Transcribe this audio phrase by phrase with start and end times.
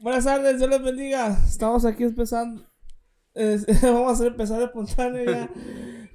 [0.00, 1.36] Buenas tardes, Dios les bendiga.
[1.44, 2.64] Estamos aquí empezando.
[3.82, 5.50] vamos a empezar espontáneo ya.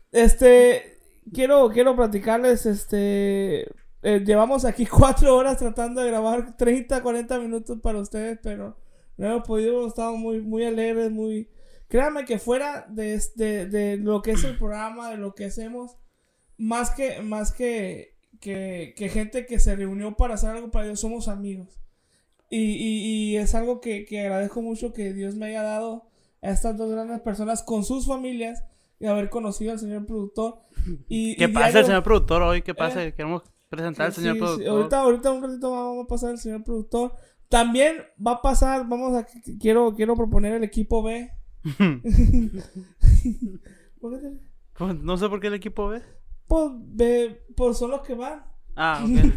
[0.10, 1.00] Este,
[1.34, 3.64] quiero, quiero platicarles, este,
[4.02, 8.78] eh, llevamos aquí cuatro horas tratando de grabar 30, 40 minutos para ustedes, pero
[9.18, 11.50] no hemos podido, estado muy, muy alegres, muy...
[11.90, 15.98] Créanme que fuera de, de, de lo que es el programa, de lo que hacemos,
[16.58, 21.02] más que, más que, que, que gente que se reunió para hacer algo para Dios,
[21.02, 21.83] somos amigos.
[22.56, 26.04] Y, y, y es algo que, que agradezco mucho que Dios me haya dado
[26.42, 28.64] a estas dos grandes personas con sus familias
[29.00, 30.60] y haber conocido al señor productor.
[31.08, 32.62] Y, ¿Qué y pasa el señor productor hoy?
[32.62, 33.10] ¿Qué pasa?
[33.12, 34.68] Queremos presentar al Sí, señor sí, productor.
[34.70, 37.14] Ahorita, ahorita un ratito vamos a pasar al señor productor.
[37.50, 39.26] También va a pasar, vamos a,
[39.60, 41.32] quiero, quiero proponer el equipo B.
[44.00, 44.40] ¿Por qué te-
[44.78, 46.02] Pues, no sé por qué el equipo ve.
[46.48, 48.44] Pues, B, pues son los que van.
[48.76, 49.34] Ah, ok.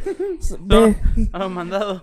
[0.67, 0.97] No, B.
[1.33, 2.03] a los mandados.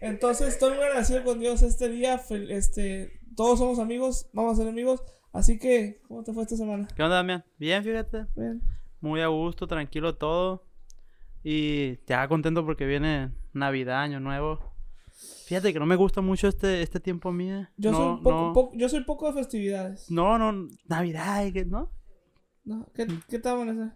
[0.00, 2.20] Entonces estoy muy agradecido con Dios este día.
[2.48, 5.02] Este, todos somos amigos, vamos a ser amigos.
[5.32, 6.88] Así que, ¿cómo te fue esta semana?
[6.94, 7.44] ¿Qué onda, Damián?
[7.58, 8.26] Bien, fíjate.
[8.36, 8.60] Bien.
[9.00, 10.64] Muy a gusto, tranquilo todo.
[11.44, 14.60] Y ya contento porque viene Navidad, Año Nuevo.
[15.46, 17.66] Fíjate que no me gusta mucho este, este tiempo mío.
[17.76, 20.10] Yo, no, soy poco, no, poco- yo soy poco de festividades.
[20.10, 21.90] no, no, Navidad, y que- ¿no?
[22.64, 23.92] No, ¿Qué, qué te amanece?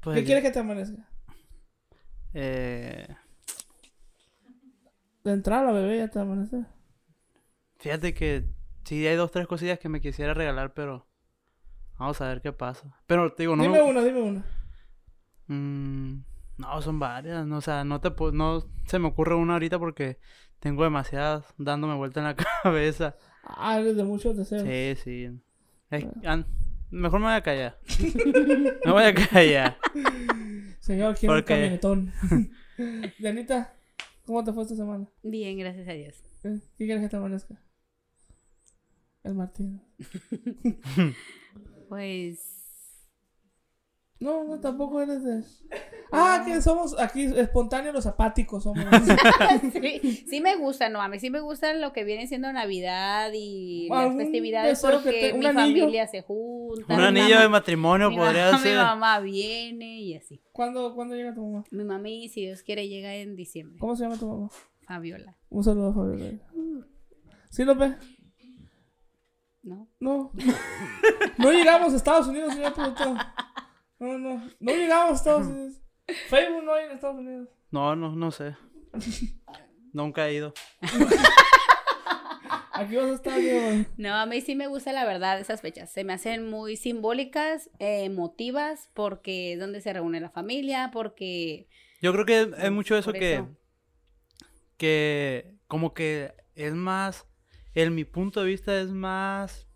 [0.00, 1.08] Pues, ¿Qué quieres que te amanezca?
[2.34, 3.06] eh,
[5.24, 6.64] De entrada la bebé ya te amanece.
[7.78, 8.44] fíjate que
[8.84, 11.06] sí hay dos, tres cosillas que me quisiera regalar, pero
[11.98, 12.96] vamos a ver qué pasa.
[13.06, 13.62] Pero te digo, no.
[13.64, 14.44] Dime una, dime una.
[15.48, 16.20] Mm,
[16.58, 17.46] no, son varias.
[17.46, 20.18] No, o sea, no te no se me ocurre una ahorita porque
[20.60, 23.16] tengo demasiadas dándome vuelta en la cabeza.
[23.44, 24.62] Ah, eres de muchos deseos.
[24.62, 25.40] Sí, sí.
[25.90, 26.06] Es-
[26.90, 27.78] mejor me voy a callar.
[28.84, 29.78] me voy a callar.
[30.80, 31.54] Señor, quiero un ¿Por qué?
[31.54, 32.12] camionetón.
[33.18, 33.74] Dianita,
[34.28, 35.08] ¿cómo te fue esta semana?
[35.22, 36.22] Bien, gracias a Dios.
[36.42, 37.58] ¿Qué quieres que te amanezca?
[39.24, 39.82] El Martín.
[41.88, 42.57] Pues
[44.20, 45.42] No, no, tampoco eres de...
[46.10, 48.82] Ah, que somos aquí espontáneos los apáticos somos.
[49.72, 53.30] sí, sí me gusta, no, a mí sí me gusta lo que viene siendo Navidad
[53.34, 55.82] y las festividades que porque te- mi anillo.
[55.84, 56.94] familia se junta.
[56.94, 58.76] Un anillo mamá- de matrimonio podría mamá- Mi ser.
[58.78, 60.40] mamá viene y así.
[60.50, 61.64] ¿Cuándo, ¿Cuándo llega tu mamá?
[61.70, 63.78] Mi mami, si Dios quiere, llega en diciembre.
[63.78, 64.48] ¿Cómo se llama tu mamá?
[64.86, 65.36] Fabiola.
[65.50, 66.38] Un saludo a Fabiola.
[67.50, 67.92] ¿Sí ves?
[69.62, 69.88] ¿No?
[70.00, 70.32] No.
[71.36, 73.14] No llegamos a Estados Unidos, señor productor.
[73.98, 74.50] No, no.
[74.60, 75.74] No llegamos a Estados Unidos.
[76.28, 77.48] Facebook no hay en Estados Unidos.
[77.70, 78.56] No, no, no sé.
[79.92, 80.54] Nunca he ido.
[82.72, 83.86] Aquí vas a estar, Diego.
[83.96, 85.90] No, a mí sí me gusta la verdad esas fechas.
[85.90, 91.68] Se me hacen muy simbólicas, eh, emotivas, porque es donde se reúne la familia, porque...
[92.00, 93.34] Yo creo que es mucho eso Por que.
[93.34, 93.48] eso.
[94.76, 97.26] Que como que es más.
[97.74, 99.66] En mi punto de vista es más.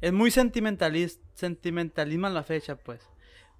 [0.00, 1.23] Es muy sentimentalista.
[1.34, 3.08] Sentimentalismo en la fecha, pues.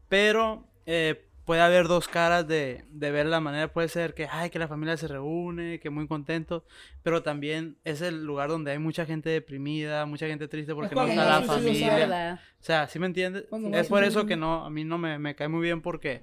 [0.08, 3.72] Pero eh, puede haber dos caras de, de ver la manera.
[3.72, 6.64] Puede ser que, ay, que la familia se reúne, que muy contento.
[7.02, 11.06] Pero también es el lugar donde hay mucha gente deprimida, mucha gente triste porque no
[11.06, 12.40] está la familia.
[12.60, 13.44] O sea, ¿sí me entiendes?
[13.48, 16.22] Cuando Es por eso que no, a mí no me, me cae muy bien porque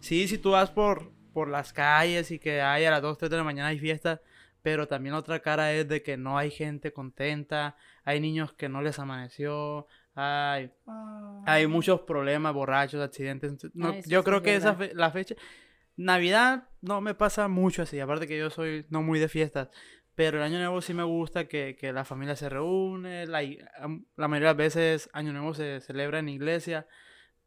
[0.00, 3.30] sí, si tú vas por, por las calles y que hay a las 2, 3
[3.30, 4.20] de la mañana hay fiesta,
[4.62, 8.68] pero también la otra cara es de que no hay gente contenta, hay niños que
[8.68, 11.42] no les amaneció, hay, Ah.
[11.46, 13.54] hay muchos problemas, borrachos, accidentes.
[13.74, 15.34] no, yo creo es que esa fe- la fecha,
[15.96, 19.68] Navidad no me pasa mucho así, aparte que yo soy no muy de fiestas.
[20.14, 23.26] Pero el Año Nuevo sí me gusta que, que la familia se reúne.
[23.26, 26.86] La, la mayoría de las veces Año Nuevo se celebra en iglesia.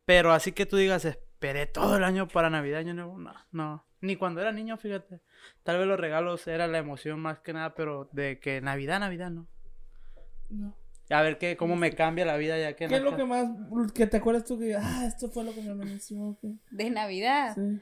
[0.05, 3.17] Pero así que tú digas, esperé todo el año para Navidad, Año Nuevo.
[3.19, 3.85] No, no.
[4.01, 5.19] Ni cuando era niño, fíjate.
[5.63, 9.29] Tal vez los regalos era la emoción más que nada, pero de que Navidad, Navidad,
[9.29, 9.45] no.
[10.49, 10.75] No.
[11.13, 12.87] A ver qué, cómo me cambia la vida ya que...
[12.87, 13.49] ¿Qué es lo que más
[13.93, 16.21] que te acuerdas tú que ah, esto fue lo que me amaneció?
[16.21, 16.39] ok"?
[16.71, 17.55] De Navidad.
[17.55, 17.79] Sí.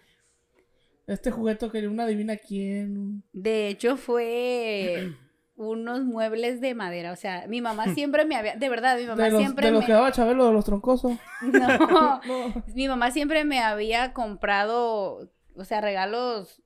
[1.08, 3.24] Este juguete que una adivina quién.
[3.34, 5.14] De hecho, fue
[5.55, 7.11] unos muebles de madera.
[7.11, 8.55] O sea, mi mamá siempre me había...
[8.55, 9.88] De verdad, mi mamá De los, siempre de los me...
[9.88, 11.17] que daba Chabelo, de los troncosos.
[11.41, 12.64] No, No.
[12.73, 16.60] mi mamá siempre me había comprado, o sea, regalos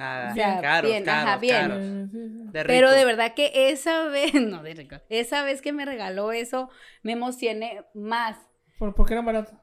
[0.00, 1.68] Ah, O sea, caros, bien, caros, ajá, bien.
[1.68, 1.84] caros.
[2.12, 2.50] Sí, sí.
[2.52, 6.32] De Pero de verdad que esa vez, no de rico, esa vez que me regaló
[6.32, 6.68] eso,
[7.02, 8.36] me emocioné más.
[8.78, 9.54] ¿Por, por qué eran baratos?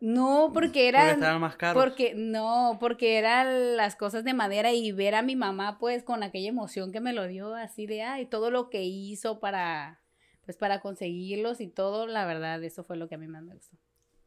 [0.00, 1.82] No, porque Porque eran, estaban más caros.
[1.84, 6.22] porque, no, porque eran las cosas de madera y ver a mi mamá pues con
[6.22, 10.00] aquella emoción que me lo dio así de, ay, todo lo que hizo para,
[10.46, 13.54] pues para conseguirlos y todo, la verdad, eso fue lo que a mí más me
[13.54, 13.76] gustó.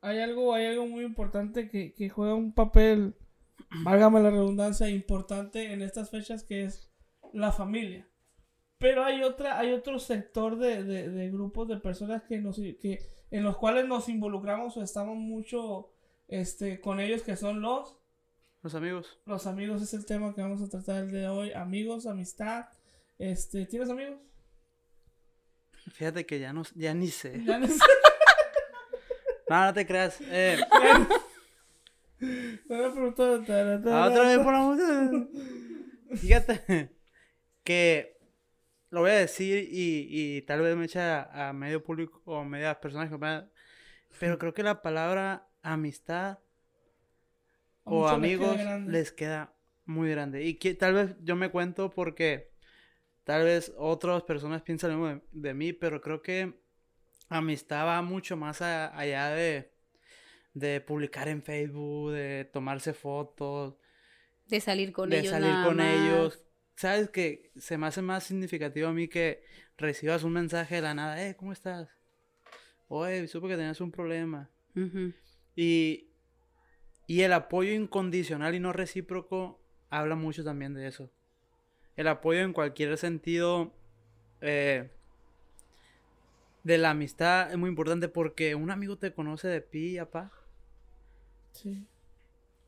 [0.02, 3.16] Hay algo, hay algo muy importante que, que juega un papel,
[3.84, 6.92] válgame la redundancia, importante en estas fechas que es
[7.34, 8.08] la familia.
[8.78, 13.00] Pero hay otra, hay otro sector de, de, de grupos de personas que nos, que,
[13.32, 15.90] en los cuales nos involucramos o estamos mucho
[16.28, 17.98] este, con ellos que son los,
[18.62, 19.20] Los amigos.
[19.26, 21.52] los amigos es el tema que vamos a tratar el día de hoy.
[21.54, 22.66] Amigos, amistad.
[23.18, 24.20] Este, ¿tienes amigos?
[25.94, 27.42] Fíjate que ya no, ya ni sé.
[27.46, 27.80] Ya no sé.
[29.50, 30.18] No, no te creas.
[30.22, 32.13] Eh, Me había preguntado, tara, tara, Ah,
[34.10, 35.28] otra vez por la música.
[36.18, 36.92] Fíjate
[37.64, 38.18] que
[38.90, 42.46] lo voy a decir y, y tal vez me echa a, medio público o a
[42.46, 43.46] medias personas que me
[44.20, 46.38] pero creo que la palabra amistad
[47.86, 49.54] A o muchos les queda amigos les queda
[49.86, 50.44] muy grande.
[50.44, 52.52] Y que tal vez yo me cuento porque
[53.24, 56.60] tal vez otras personas piensan lo mismo de, de mí, pero creo que
[57.30, 59.73] amistad va mucho más a- allá de,
[60.54, 63.76] de publicar en Facebook, de tomarse fotos,
[64.48, 65.32] De salir con de ellos.
[65.32, 65.88] salir nada con más.
[65.88, 66.40] ellos.
[66.76, 69.44] Sabes que se me hace más significativo a mí que
[69.78, 71.90] recibas un mensaje de la nada, eh, ¿cómo estás?
[72.88, 74.50] Oye, supe que tenías un problema.
[75.56, 76.08] Y,
[77.08, 79.60] y el apoyo incondicional y no recíproco
[79.90, 81.12] habla mucho también de eso.
[81.96, 83.72] El apoyo en cualquier sentido
[84.42, 84.90] eh,
[86.64, 90.32] de la amistad es muy importante porque un amigo te conoce de pi a pa.
[91.54, 91.88] Sí.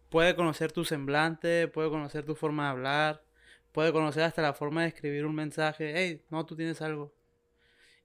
[0.10, 3.24] Puede conocer tu semblante, puede conocer tu forma de hablar,
[3.72, 5.94] puede conocer hasta la forma de escribir un mensaje.
[5.96, 7.14] Hey, no, tú tienes algo.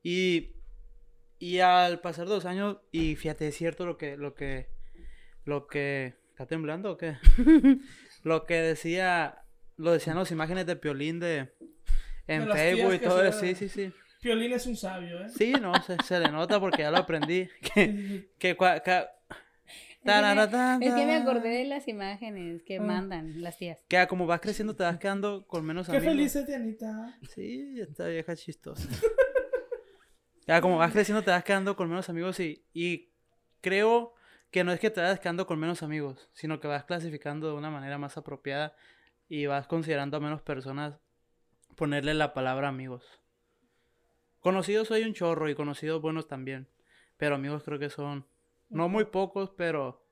[0.02, 0.54] Y,
[1.38, 4.68] y al pasar dos años, y fíjate, es cierto lo que, lo que,
[5.44, 7.16] lo que, ¿está temblando o qué?
[8.24, 9.42] lo que decía,
[9.76, 11.52] lo decían las imágenes de Piolín de,
[12.26, 13.38] en De Facebook y todo eso.
[13.38, 13.92] Sí, sí, sí.
[14.20, 15.28] Piolín es un sabio, ¿eh?
[15.28, 17.48] Sí, no, se, se le nota porque ya lo aprendí.
[17.60, 19.06] Que, que, que
[20.02, 22.82] Es que me acordé de las imágenes que Ah.
[22.82, 23.84] mandan las tías.
[23.88, 26.14] Que como vas creciendo te vas quedando con menos Qué amigos.
[26.14, 27.18] feliz es Dianita.
[27.28, 28.88] Sí, esta vieja chistosa.
[30.46, 33.10] ya como vas creciendo te vas quedando con menos amigos y, y
[33.60, 34.14] creo
[34.50, 37.54] que no es que te vayas quedando con menos amigos, sino que vas clasificando de
[37.54, 38.74] una manera más apropiada
[39.28, 40.98] y vas considerando a menos personas
[41.76, 43.04] ponerle la palabra amigos.
[44.40, 46.66] Conocidos hay un chorro y conocidos buenos también,
[47.16, 48.26] pero amigos creo que son
[48.70, 50.02] no muy pocos, pero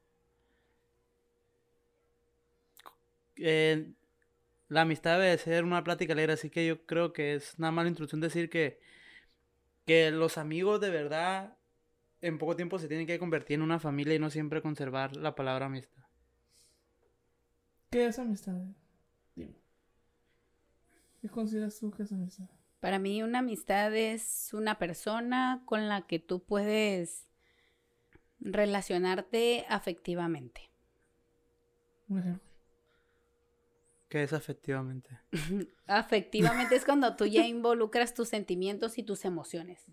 [3.37, 3.93] eh,
[4.69, 7.71] la amistad debe de ser una plática alegre, así que yo creo que es una
[7.71, 8.81] mala introducción decir que,
[9.87, 11.57] que los amigos de verdad
[12.21, 15.35] en poco tiempo se tienen que convertir en una familia y no siempre conservar la
[15.35, 16.03] palabra amistad.
[17.91, 18.55] ¿Qué es amistad?
[19.35, 19.55] Dime.
[21.23, 22.47] ¿Qué consideras tú que es amistad?
[22.81, 27.28] Para mí una amistad es una persona con la que tú puedes
[28.41, 30.71] relacionarte afectivamente.
[34.09, 35.11] Que es afectivamente.
[35.87, 39.85] Afectivamente es cuando tú ya involucras tus sentimientos y tus emociones.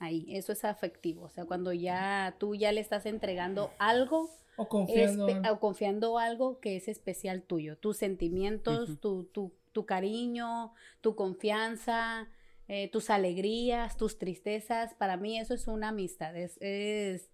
[0.00, 1.22] Ahí, eso es afectivo.
[1.22, 5.26] O sea, cuando ya tú ya le estás entregando algo O confiando.
[5.26, 7.78] o confiando algo que es especial tuyo.
[7.78, 12.28] Tus sentimientos, tu, tu, tu cariño, tu confianza,
[12.66, 14.94] eh, tus alegrías, tus tristezas.
[14.94, 16.36] Para mí eso es una amistad.
[16.36, 17.30] Es, es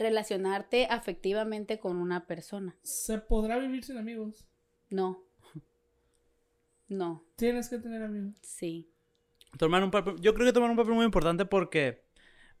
[0.00, 2.76] relacionarte afectivamente con una persona.
[2.82, 4.44] ¿Se podrá vivir sin amigos?
[4.90, 5.24] No.
[6.88, 8.34] No, Tienes que tener amigos.
[8.42, 8.92] Sí.
[9.56, 12.04] Tomar un papel, yo creo que tomar un papel muy importante porque,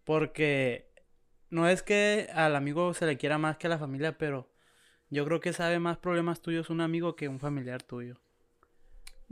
[0.04, 0.92] porque
[1.50, 4.52] no es que al amigo se le quiera más que a la familia, pero
[5.08, 8.20] yo creo que sabe más problemas tuyos un amigo que un familiar tuyo.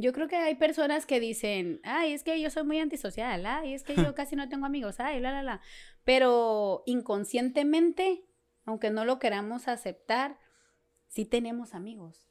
[0.00, 3.75] Yo creo que hay personas que dicen, ay, es que yo soy muy antisocial, ay,
[3.75, 5.61] es que yo casi no tengo amigos, ay, la, la, la.
[6.05, 8.25] Pero inconscientemente,
[8.64, 10.38] aunque no lo queramos aceptar,
[11.09, 12.31] sí tenemos amigos.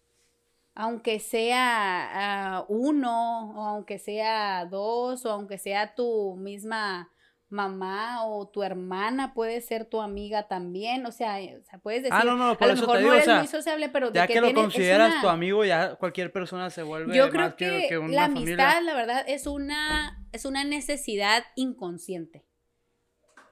[0.76, 7.12] Aunque sea ah, uno, o aunque sea dos, o aunque sea tu misma
[7.50, 11.06] mamá o tu hermana, puede ser tu amiga también.
[11.06, 12.94] O sea, eh, o sea puedes decir, Ah, no, no, por a lo mejor te
[12.94, 15.12] no digo, o eres sea, muy sociable, pero de Ya que, lo tienes- es consideras
[15.14, 18.14] una- tu amigo, ya cualquier persona se vuelve yo más creo que, que, que una
[18.14, 18.54] la familia.
[18.56, 22.44] amistad, la verdad, es una, es una necesidad inconsciente.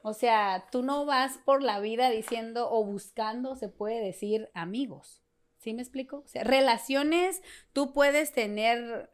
[0.02, 5.22] O sea, tú no vas por la vida diciendo o buscando, se puede decir, amigos.
[5.58, 6.18] ¿Sí me explico?
[6.18, 7.42] O sea, relaciones
[7.74, 9.10] tú puedes tener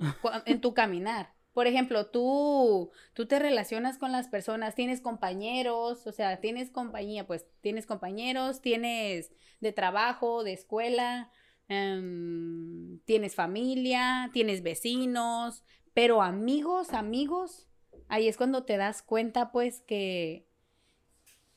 [0.46, 1.34] en tu caminar.
[1.54, 7.28] Por ejemplo, tú, tú te relacionas con las personas, tienes compañeros, o sea, tienes compañía,
[7.28, 11.30] pues tienes compañeros, tienes de trabajo, de escuela,
[11.68, 17.68] em, tienes familia, tienes vecinos, pero amigos, amigos,
[18.08, 20.48] ahí es cuando te das cuenta, pues, que,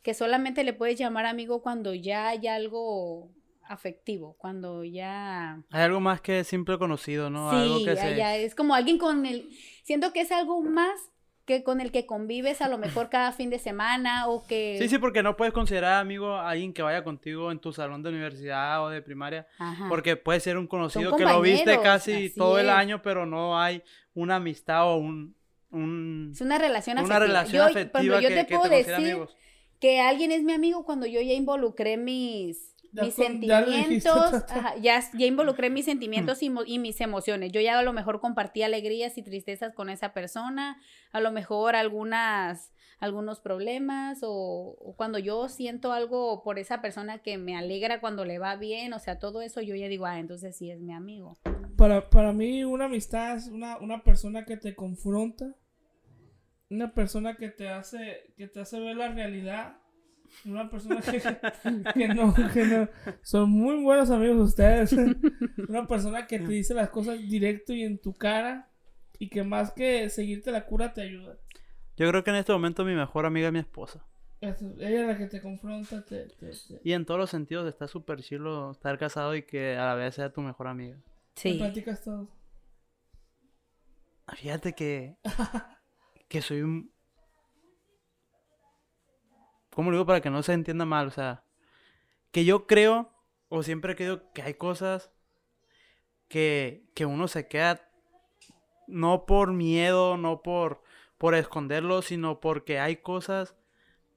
[0.03, 3.31] que solamente le puedes llamar amigo cuando ya hay algo,
[3.69, 5.61] afectivo, cuando ya...
[5.71, 7.51] Hay algo más que simple conocido, ¿no?
[7.51, 8.17] algo que ya- se...
[8.17, 9.49] ya es como alguien con el...
[9.83, 10.99] Siento que es algo más
[11.47, 14.77] que con el que convives a lo mejor cada fin de semana o que...
[14.81, 18.03] Sí, sí, porque no puedes considerar amigo a alguien que vaya contigo en tu salón
[18.03, 19.87] de universidad o de primaria, Ajá.
[19.91, 23.83] porque puede ser un conocido que lo viste casi todo el año, pero no hay
[24.15, 25.37] una amistad o un...
[25.71, 27.27] un- Es una relación una afectiva.
[27.27, 29.37] relación Yo, por ejemplo, afectiva yo que, te que puedo te decir amigos.
[29.81, 35.01] que alguien es mi amigo cuando yo ya involucré mis, mis con- sentimientos, ajá, ya,
[35.13, 37.51] ya involucré mis sentimientos y, y mis emociones.
[37.53, 40.81] Yo ya a lo mejor compartí alegrías y tristezas con esa persona,
[41.13, 47.19] a lo mejor algunas algunos problemas o, o cuando yo siento algo por esa persona
[47.19, 50.19] que me alegra cuando le va bien, o sea, todo eso yo ya digo, ah,
[50.21, 51.37] entonces sí es mi amigo.
[51.77, 55.55] Para, para mí, una amistad es una, una persona que te confronta.
[56.71, 59.77] Una persona que te hace, que te hace ver la realidad.
[60.45, 61.21] Una persona que,
[61.95, 62.89] que no, que no.
[63.23, 64.93] Son muy buenos amigos ustedes.
[65.69, 68.71] Una persona que te dice las cosas directo y en tu cara.
[69.19, 71.39] Y que más que seguirte la cura te ayuda.
[71.97, 74.05] Yo creo que en este momento mi mejor amiga es mi esposa.
[74.41, 76.05] Ella es la que te confronta.
[76.05, 79.77] Te, te- te- Y en todos los sentidos está súper chilo estar casado y que
[79.77, 80.99] a la vez sea tu mejor amiga.
[81.41, 82.29] te platicas todo.
[84.37, 85.17] Fíjate que.
[86.29, 86.93] que soy un.
[89.75, 91.09] ¿Cómo lo digo para que no se entienda mal?
[91.09, 91.43] O sea,
[92.31, 93.11] que yo creo,
[93.49, 95.11] o siempre he creído que hay cosas
[96.29, 97.89] que, que uno se queda
[98.87, 100.83] no por miedo, no por,
[101.19, 103.57] por esconderlo, sino porque hay cosas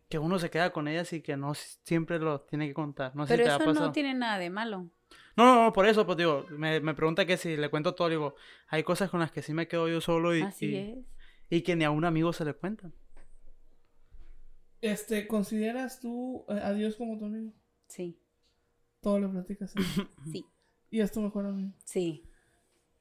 [0.09, 3.15] que uno se queda con ellas y que no siempre lo tiene que contar.
[3.15, 3.85] No sé Pero si te ha eso pasado.
[3.87, 4.89] no tiene nada de malo.
[5.35, 8.09] No, no, no, por eso, pues digo, me, me pregunta que si le cuento todo,
[8.09, 8.35] digo,
[8.67, 10.97] hay cosas con las que sí me quedo yo solo y, Así y, es.
[11.49, 12.93] y que ni a un amigo se le cuentan.
[14.81, 17.51] Este, ¿consideras tú a Dios como tu amigo?
[17.88, 18.19] Sí,
[19.01, 19.75] Todo le platicas.
[19.75, 19.86] a él.
[20.31, 20.46] sí,
[20.91, 21.72] y es tu mejor amigo.
[21.84, 22.24] sí,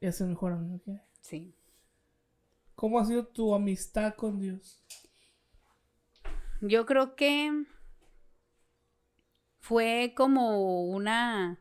[0.01, 1.01] Y es el mejor amigo que hay.
[1.21, 1.55] sí.
[2.75, 4.85] ¿Cómo ha sido tu amistad con Dios?
[6.61, 7.65] Yo creo que
[9.61, 11.59] fue como una,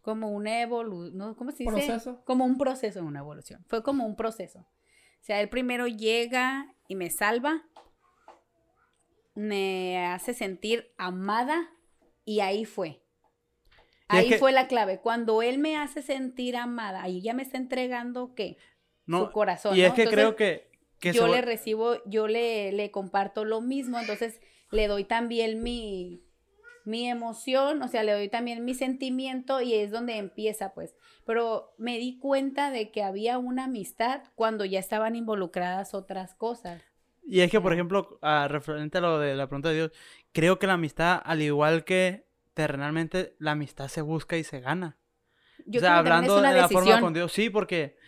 [0.00, 1.36] como una evolución, ¿no?
[1.36, 1.70] ¿cómo se dice?
[1.70, 2.24] ¿Proceso?
[2.24, 3.62] Como un proceso, una evolución.
[3.68, 4.60] Fue como un proceso.
[4.60, 7.62] O sea, él primero llega y me salva,
[9.38, 11.70] me hace sentir amada
[12.24, 13.00] y ahí fue.
[14.08, 14.98] Ahí que- fue la clave.
[15.00, 18.56] Cuando él me hace sentir amada, ahí ya me está entregando qué?
[19.06, 19.76] No, Su corazón.
[19.76, 19.94] y es ¿no?
[19.94, 24.00] que Entonces, creo que, que yo se le recibo, yo le, le comparto lo mismo,
[24.00, 24.40] entonces
[24.72, 26.20] le doy también mi,
[26.84, 30.96] mi emoción, o sea, le doy también mi sentimiento y es donde empieza, pues.
[31.24, 36.82] Pero me di cuenta de que había una amistad cuando ya estaban involucradas otras cosas.
[37.30, 39.92] Y es que, por ejemplo, a, referente a lo de la pregunta de Dios,
[40.32, 44.96] creo que la amistad, al igual que terrenalmente, la amistad se busca y se gana.
[45.66, 47.98] Yo o sea, hablando es una de la forma con Dios, sí, porque...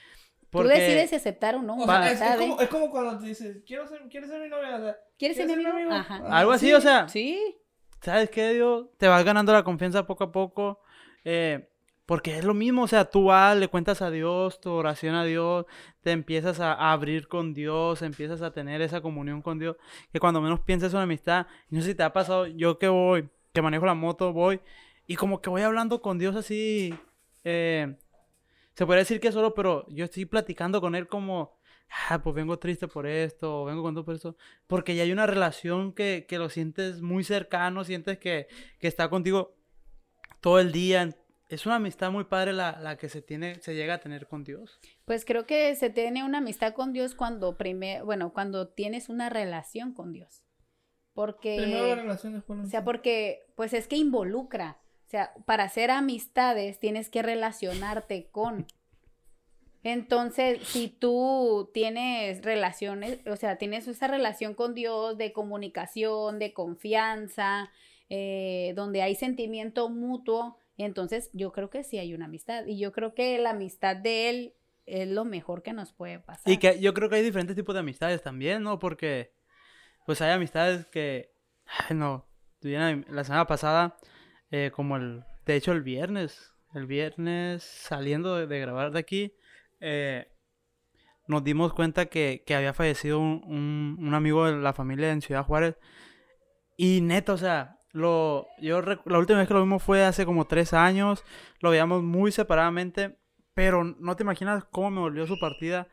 [0.41, 2.49] Tú porque decides si aceptar o no O sea, es, es amistad, ¿eh?
[2.49, 4.77] como, es como cuando te dices, quiero ser, ¿quieres ser mi novia?
[4.77, 5.93] O sea, ¿Quieres ser mi amigo?
[5.93, 6.23] Ajá.
[6.27, 7.57] Algo así, o sea, Sí,
[8.01, 8.87] ¿sabes qué, Dios?
[8.97, 10.81] Te vas ganando la confianza poco a poco.
[11.25, 11.69] eh,
[12.11, 15.23] porque es lo mismo, o sea, tú vas, le cuentas a Dios, tu oración a
[15.23, 15.67] Dios,
[16.01, 19.77] te empiezas a, abrir con Dios, empiezas a tener esa comunión con Dios,
[20.13, 23.29] que cuando menos piensas una amistad, no sé si te ha pasado, yo que voy,
[23.53, 24.61] que manejo la moto, voy,
[25.07, 26.93] y como que voy hablando con Dios así,
[27.45, 27.97] eh,
[28.75, 31.61] se podría decir que solo, pero yo estoy platicando con Él como,
[32.09, 34.37] ah, pues vengo triste por esto, vengo contento por esto,
[34.67, 38.49] porque ya hay una relación que, que lo sientes muy cercano, sientes que,
[38.81, 39.55] que está contigo
[40.41, 41.17] todo el día.
[41.51, 44.45] Es una amistad muy padre la, la que se tiene, se llega a tener con
[44.45, 44.79] Dios.
[45.05, 49.29] pues creo que se tiene una amistad con Dios cuando primero, bueno, cuando tienes una
[49.29, 50.45] relación con Dios.
[51.13, 54.79] Porque Primero la relación, después la O sea, porque pues es que involucra.
[55.09, 58.69] O sea, para hacer amistades tienes que relacionarte con.
[59.83, 66.53] Entonces, si tú tienes relaciones, o sea, tienes esa relación con Dios de comunicación, de
[66.53, 67.73] confianza,
[68.09, 72.67] eh, donde hay sentimiento mutuo, entonces yo creo que sí hay una amistad.
[72.67, 74.55] Y yo creo que la amistad de Él
[74.87, 76.53] es lo mejor que nos puede pasar.
[76.53, 78.79] Y que yo creo que hay diferentes tipos de amistades también, ¿no?
[78.79, 79.33] Porque,
[80.07, 81.33] pues hay amistades que,
[81.89, 82.27] ay, no,
[82.63, 83.97] la semana pasada,
[84.51, 89.35] eh, como el, de hecho el viernes, el viernes saliendo de, de grabar de aquí,
[89.81, 90.27] eh,
[91.27, 95.23] nos dimos cuenta que, que había fallecido un, un- un amigo de la familia en
[95.23, 95.77] Ciudad Juárez.
[96.77, 100.47] Y neta, o sea, lo, yo la última vez que lo vimos fue hace como
[100.47, 101.25] tres años,
[101.61, 103.17] lo veíamos muy separadamente,
[103.55, 105.89] pero no te imaginas cómo me volvió su partida.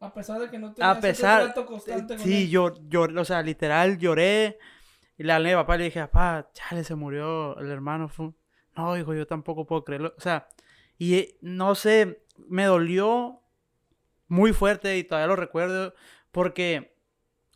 [0.00, 2.50] A pesar de que no tenías A pesar, ese trato constante con sí, él.
[2.50, 4.58] yo, lloré, o sea, literal lloré.
[5.16, 8.08] Y le hablé a mi papá y le dije, papá, chale, se murió el hermano.
[8.08, 8.34] fu-".
[8.76, 10.14] no, hijo, yo tampoco puedo creerlo.
[10.16, 10.48] O sea,
[10.98, 13.40] y eh, no sé, me dolió
[14.28, 15.94] muy fuerte y todavía lo recuerdo
[16.30, 16.94] porque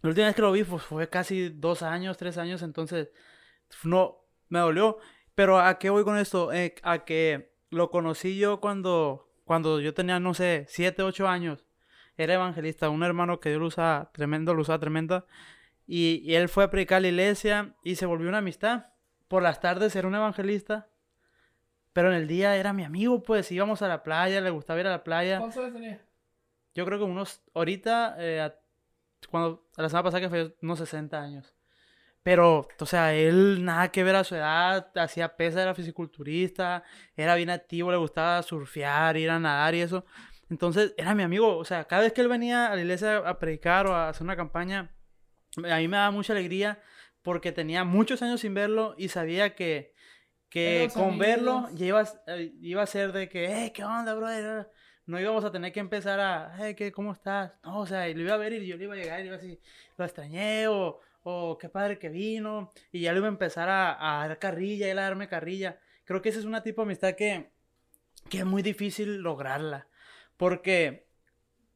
[0.00, 3.10] la última vez que lo vi pues, fue casi dos años, tres años, entonces
[3.84, 4.98] no, me dolió.
[5.34, 6.52] Pero ¿a qué voy con esto?
[6.52, 11.66] Eh, a que lo conocí yo cuando, cuando yo tenía, no sé, siete, ocho años.
[12.16, 15.24] Era evangelista, un hermano que Dios lo usaba tremendo, lo usaba tremenda.
[15.86, 18.86] Y, y él fue a predicar a la iglesia y se volvió una amistad.
[19.28, 20.88] Por las tardes era un evangelista.
[21.94, 24.86] Pero en el día era mi amigo, pues íbamos a la playa, le gustaba ir
[24.86, 25.38] a la playa.
[25.38, 26.00] ¿Cuántos años tenía?
[26.74, 28.54] Yo creo que unos, ahorita, eh, a-
[29.30, 31.54] cuando, la semana pasada que fue unos 60 años.
[32.22, 36.84] Pero, o sea, él nada que ver a su edad, hacía pesa, era fisiculturista,
[37.16, 40.04] era bien activo, le gustaba surfear, ir a nadar y eso.
[40.48, 43.38] Entonces, era mi amigo, o sea, cada vez que él venía a la iglesia a
[43.38, 44.94] predicar o a hacer una campaña,
[45.68, 46.80] a mí me daba mucha alegría
[47.22, 49.94] porque tenía muchos años sin verlo y sabía que,
[50.48, 51.74] que con verlo amigos.
[51.78, 54.70] ya iba, a- eh, iba a ser de que, hey, ¿qué onda, brother?
[55.06, 57.58] No íbamos a tener que empezar a, hey, ¿qué, ¿cómo estás?
[57.64, 59.22] No, o sea, y lo iba a ver y yo le iba a llegar y
[59.24, 59.60] le iba a decir,
[59.96, 62.70] lo extrañé o, o qué padre que vino.
[62.90, 65.78] Y ya le iba a empezar a, a dar carrilla, él a darme carrilla.
[66.04, 67.52] Creo que esa es una tipo de amistad que,
[68.28, 69.88] que es muy difícil lograrla.
[70.36, 71.06] Porque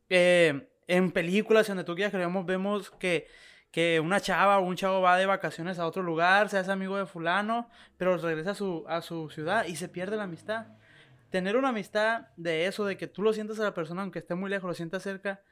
[0.09, 3.27] eh, en películas donde tú quieras que veamos, vemos que,
[3.71, 6.97] que una chava o un chavo va de vacaciones a otro lugar, se hace amigo
[6.97, 10.67] de fulano, pero regresa a su, a su ciudad y se pierde la amistad.
[11.31, 14.35] Tener una amistad de eso, de que tú lo sientas a la persona, aunque esté
[14.35, 15.43] muy lejos, lo sientas cerca,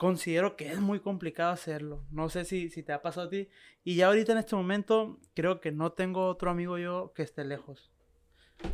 [0.00, 2.06] considero que es muy complicado hacerlo.
[2.10, 3.50] No sé si, si te ha pasado a ti.
[3.84, 7.44] Y ya ahorita en este momento, creo que no tengo otro amigo yo que esté
[7.44, 7.92] lejos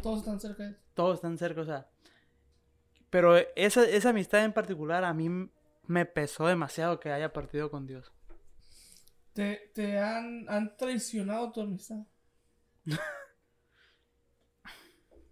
[0.05, 1.91] Todos están cerca todos están cerca, o sea.
[3.11, 5.51] Pero esa, esa amistad en particular a mí
[5.89, 8.13] me pesó demasiado que haya partido con Dios.
[9.33, 12.07] ¿Te, te han, han traicionado tu amistad?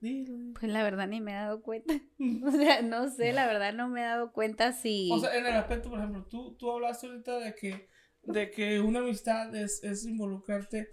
[0.05, 0.55] Dilo, dilo.
[0.61, 1.95] Pues la verdad ni me he dado cuenta.
[2.47, 5.11] O sea, no sé, la verdad no me he dado cuenta si...
[5.13, 7.89] O sea, en el aspecto, por ejemplo, tú, tú hablaste ahorita de que,
[8.23, 10.89] de que una amistad es, es involucrarte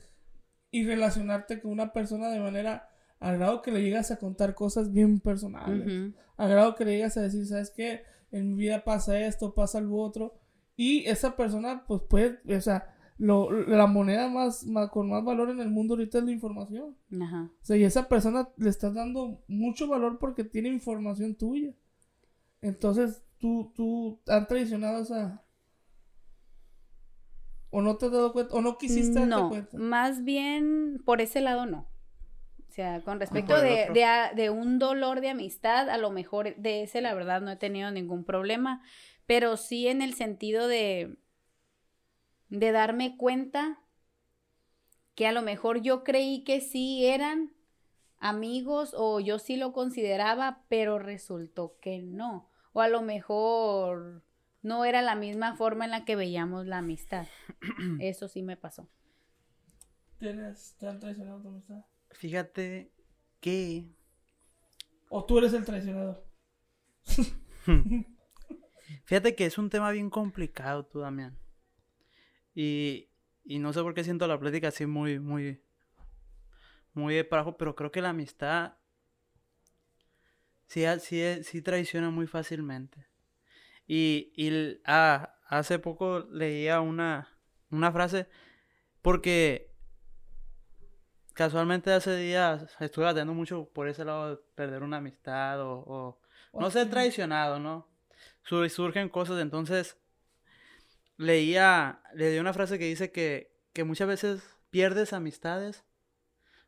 [0.72, 4.92] y relacionarte con una persona de manera al grado que le llegas a contar cosas
[4.92, 5.86] bien personales.
[5.86, 6.16] Ujú.
[6.38, 8.04] Al grado que le llegas a decir, ¿sabes qué?
[8.32, 10.40] En mi vida pasa esto, pasa lo otro.
[10.76, 15.50] Y esa persona, pues puede, o sea, lo, la moneda más, más- con más valor
[15.52, 16.98] en el mundo ahorita es la información.
[17.22, 17.52] Ajá.
[17.62, 21.72] O sea, y esa persona le estás dando mucho valor porque tiene información tuya.
[22.62, 25.44] Entonces, tú, tú han traicionado esa.
[27.70, 29.78] O no te has dado cuenta, o no quisiste darte No, cuenta.
[29.78, 31.88] más bien por ese lado no.
[32.68, 33.94] O sea, con respecto de, otro.
[33.94, 37.52] de, a- de un dolor de amistad, a lo mejor de ese la verdad no
[37.52, 38.82] he tenido ningún problema,
[39.26, 41.18] pero sí en el sentido de,
[42.52, 43.80] de darme cuenta
[45.16, 47.54] que a lo mejor yo creí que sí eran
[48.20, 52.50] amigos o yo sí lo consideraba, pero resultó que no.
[52.74, 54.24] O a lo mejor
[54.62, 57.26] no era la misma forma en la que veíamos la amistad.
[58.00, 58.88] Eso sí me pasó.
[60.20, 61.84] ¿Tienes, ¿Te han traicionado tu amistad?
[62.12, 62.92] Fíjate
[63.40, 63.90] que
[65.10, 66.24] ¿O tú eres el traicionador?
[69.04, 71.41] Fíjate que es un tema bien complicado, tú, Damián.
[72.54, 73.10] Y,
[73.44, 75.62] y no sé por qué siento la plática así muy, muy,
[76.94, 78.74] muy de para abajo, pero creo que la amistad
[80.68, 83.08] sí, sí, sí traiciona muy fácilmente.
[83.88, 87.28] Y, y ah, hace poco leía una,
[87.72, 88.28] una frase
[89.02, 89.72] porque
[91.34, 96.20] casualmente hace días estuve batallando mucho por ese lado de perder una amistad o-
[96.52, 97.88] o no ser traicionado, ¿no?
[98.44, 99.98] Sur- surgen cosas, entonces
[101.22, 105.86] leía, le una frase que dice que, que muchas veces pierdes amistades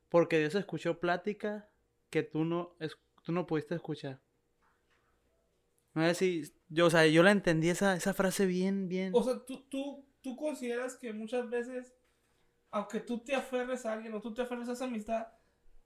[0.09, 1.69] porque Dios escuchó plática
[2.09, 4.21] que tú no, es- tú no pudiste escuchar.
[5.95, 9.11] No sé si, yo, o sea, yo la entendí esa, esa frase bien, bien.
[9.15, 11.95] O sea, tú, tú, tú consideras que muchas veces,
[12.71, 15.27] aunque tú te aferres a alguien o tú te aferres a esa amistad,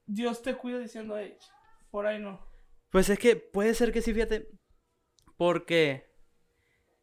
[0.06, 1.36] Dios te cuida diciendo, hey,
[1.90, 2.46] por ahí no.
[2.90, 4.48] Pues es que puede ser que sí, fíjate.
[5.36, 6.10] Porque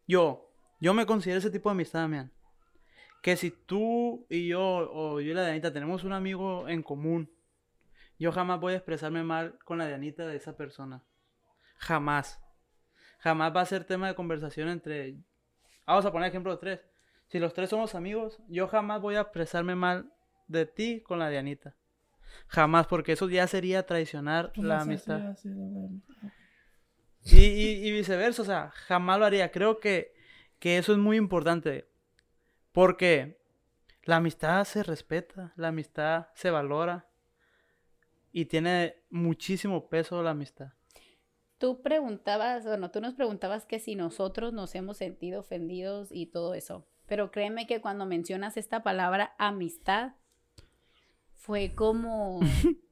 [0.08, 0.45] yo,
[0.80, 2.32] yo me considero ese tipo de amistad, man.
[3.22, 7.32] Que si tú y yo, o yo y la Dianita, tenemos un amigo en común,
[8.20, 11.04] yo jamás voy a expresarme mal con la Dianita de esa persona.
[11.78, 12.40] Jamás.
[13.20, 15.16] Jamás va a ser tema de conversación entre...
[15.86, 16.80] Vamos a poner ejemplo de tres.
[17.28, 20.12] Si los tres somos amigos, yo jamás voy a expresarme mal
[20.48, 21.76] de ti con la Dianita.
[22.48, 25.36] Jamás, porque eso ya sería traicionar Pues la amistad.
[27.24, 29.52] Y, y- y viceversa, o sea, jamás lo haría.
[29.52, 30.14] Creo que,
[30.66, 31.88] que eso es muy importante.
[32.72, 33.40] Porque
[34.02, 37.08] la amistad se respeta, la amistad se valora.
[38.32, 40.74] y tiene muchísimo peso la amistad.
[41.60, 46.56] Tú preguntabas, bueno, tú nos preguntabas que si nosotros nos hemos sentido ofendidos y todo
[46.56, 46.88] eso.
[47.06, 50.14] Pero créeme que cuando mencionas esta palabra amistad,
[51.36, 52.40] fue como,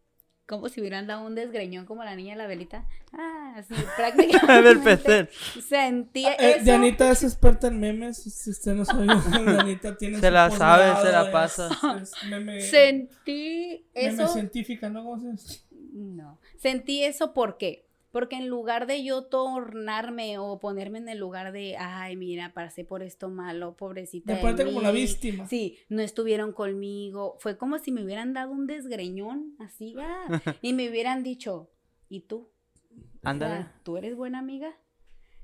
[0.46, 2.86] como si hubieran dado un desgreñón como la niña de la velita.
[3.14, 5.30] Ah, sí, Del prácticamente.
[5.68, 6.66] Sentía Eh, eso.
[6.66, 8.18] Dianita es experta en memes.
[8.24, 9.06] Si usted no sabe,
[9.46, 11.70] Dianita tiene Se la sabe, se la pasa.
[12.02, 14.28] es meme, Sentí meme eso.
[14.28, 15.04] científica, ¿no?
[15.04, 15.62] ¿Cómo se dice?
[15.94, 16.40] No.
[16.58, 17.86] Sentí eso ¿por qué?
[18.14, 22.86] Porque en lugar de yo tornarme o ponerme en el lugar de, ay, mira, pasé
[22.86, 24.36] por esto malo, pobrecita.
[24.36, 25.02] De ponerte como la mí".
[25.02, 25.48] víctima.
[25.48, 27.38] Sí, no estuvieron conmigo.
[27.40, 31.72] Fue como si me hubieran dado un desgreñón, así, ah, y me hubieran dicho,
[32.08, 32.52] ¿y tú?
[32.92, 33.66] O sea, Ándale.
[33.82, 34.78] ¿Tú eres buena amiga?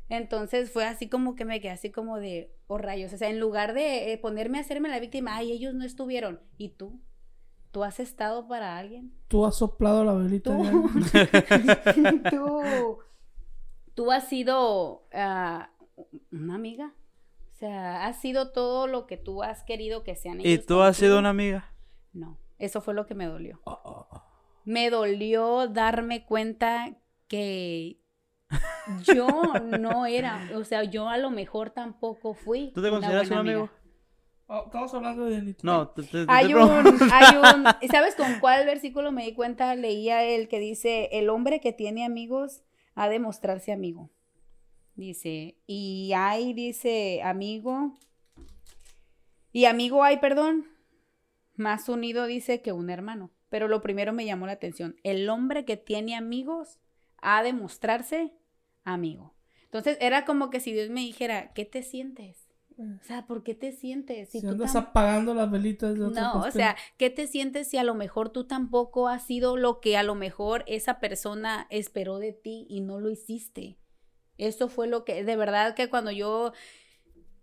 [0.08, 3.40] Entonces fue así como que me quedé así como de, oh rayos, o sea, en
[3.40, 7.02] lugar de eh, ponerme a hacerme la víctima, ay, ellos no estuvieron, ¿y tú?
[7.72, 9.14] ¿Tú has estado para alguien?
[9.28, 10.50] Tú has soplado la velita.
[10.52, 10.90] Tú,
[12.32, 12.98] tú,
[13.94, 15.70] tú has sido ah,
[16.32, 16.94] una amiga.
[17.54, 20.82] O sea, has sido todo lo que tú has querido que sean ¿Y ellos tú
[20.82, 21.72] has sido una amiga?
[22.14, 23.60] No, eso fue lo que me dolió.
[23.66, 24.24] Oh, oh, oh.
[24.66, 28.00] Me dolió darme cuenta que
[29.04, 29.28] yo
[29.80, 32.72] no era, o sea, yo a lo mejor tampoco fui.
[32.74, 33.60] ¿Tú te una consideras un amigo?
[33.60, 33.74] amiga.
[34.52, 35.56] Oh, Estamos hablando de.
[35.62, 36.72] No, te, te- te Hay un,
[37.12, 39.76] hay un, ¿y ¿sabes con cuál versículo me di cuenta?
[39.76, 42.64] Leía el que dice, el hombre que tiene amigos
[42.96, 44.10] ha de mostrarse amigo.
[44.96, 47.94] Dice, y hay, dice, amigo,
[49.52, 50.66] y amigo hay, perdón,
[51.56, 53.30] más unido dice que un hermano.
[53.50, 56.80] Pero lo primero me llamó la atención, el hombre que tiene amigos
[57.22, 58.34] ha de mostrarse
[58.84, 59.36] amigo.
[59.66, 62.49] Entonces era como que si Dios me dijera, ¿qué te sientes?
[62.80, 64.30] O sea, ¿por qué te sientes?
[64.30, 67.78] Si tú andas apagando las velitas de otra no, o sea, ¿qué te sientes si
[67.78, 72.20] a lo mejor tú tampoco has sido lo que a lo mejor esa persona esperó
[72.20, 73.78] de ti y no lo hiciste?
[74.38, 76.54] Eso fue lo que, de verdad que cuando yo,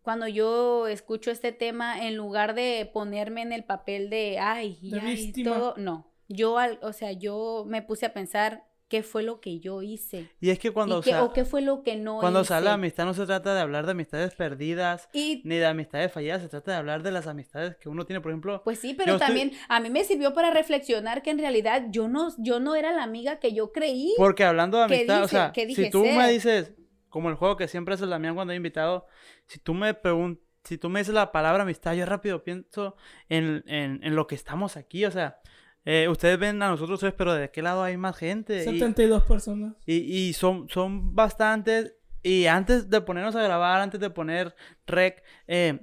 [0.02, 4.92] cuando yo escucho este tema, en lugar de ponerme en el papel de, ay, y
[4.92, 5.50] De ay, víctima.
[5.50, 9.58] todo, no, yo, al- o sea, yo me puse a pensar qué fue lo que
[9.58, 10.28] yo hice.
[10.40, 12.40] Y es que cuando, y o qué, sea, o qué fue lo que no cuando
[12.40, 12.48] hice.
[12.48, 15.66] se habla de amistad no se trata de hablar de amistades perdidas, Y ni de
[15.66, 18.62] amistades falladas, se trata de hablar de las amistades que uno tiene, por ejemplo.
[18.64, 21.86] Pues sí, pero Yo estoy- también a mí me sirvió para reflexionar que en realidad
[21.90, 24.14] yo no, yo no era la amiga que yo creí.
[24.16, 26.30] Porque hablando de ¿Qué amistad, o dice- sea, qué dije si tú me ser?
[26.32, 26.72] dices,
[27.08, 29.06] como el juego que siempre hace la mía cuando he invitado,
[29.46, 32.96] si tú me preguntas, si tú me dices la palabra amistad, yo rápido pienso
[33.28, 35.38] en, en, en lo que estamos aquí, o sea,
[35.86, 38.60] eh, ustedes ven a nosotros tres, pero de qué lado hay más gente.
[38.60, 39.74] Y- 72 personas.
[39.86, 39.94] Y,
[40.28, 41.94] y son, son bastantes.
[42.22, 44.54] Y antes de ponernos a grabar, antes de poner
[44.86, 45.78] rec, eh,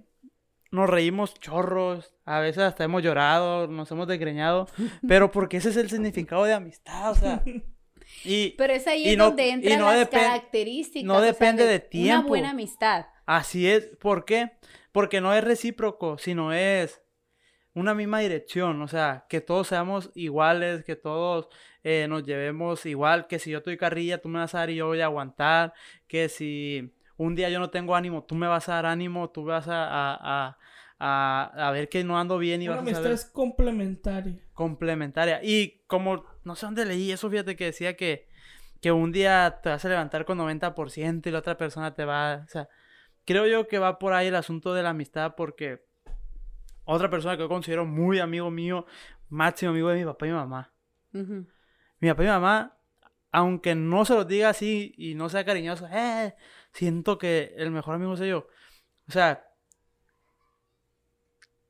[0.72, 2.14] nos reímos chorros.
[2.26, 4.68] A veces hasta hemos llorado, nos hemos desgreñado.
[5.08, 7.44] Pero porque ese es el significado de amistad, o sea.
[8.26, 11.06] Y Pero es ahí y en no- donde y entran no las características.
[11.08, 12.28] no o sea, depende de Una tiempo.
[12.28, 13.06] buena amistad.
[13.26, 13.88] así es.
[14.00, 14.52] ¿Por qué?
[14.92, 17.02] Porque no es recíproco, sino es
[17.76, 18.82] una misma dirección.
[18.82, 21.48] O sea, que todos seamos iguales, que todos
[21.84, 23.28] eh, nos llevemos igual.
[23.28, 25.74] Que si yo estoy carrilla, tú me vas a dar y yo voy a aguantar.
[26.08, 29.44] Que si un día yo no tengo ánimo, tú me vas a dar ánimo, tú
[29.46, 30.18] vas a, a,
[30.50, 30.58] a,
[31.00, 34.40] a- a ver que no ando bien y Una vas a amistad saber es complementaria.
[34.54, 35.40] complementaria.
[35.44, 38.28] Y como, no sé dónde leí eso, fíjate que decía que,
[38.82, 42.44] que un día te vas a levantar con 90% y la otra persona te va,
[42.46, 42.70] o sea,
[43.26, 45.84] creo yo que va por ahí el asunto de la amistad porque
[46.86, 48.86] otra persona que yo considero muy amigo mío,
[49.30, 50.72] máximo amigo de mi papá y mi mamá.
[51.12, 52.78] Mi papá y mi mamá,
[53.32, 56.36] aunque no se los diga así y no sea cariñoso, eh,
[56.72, 58.48] siento que el mejor amigo soy yo.
[59.08, 59.46] O sea,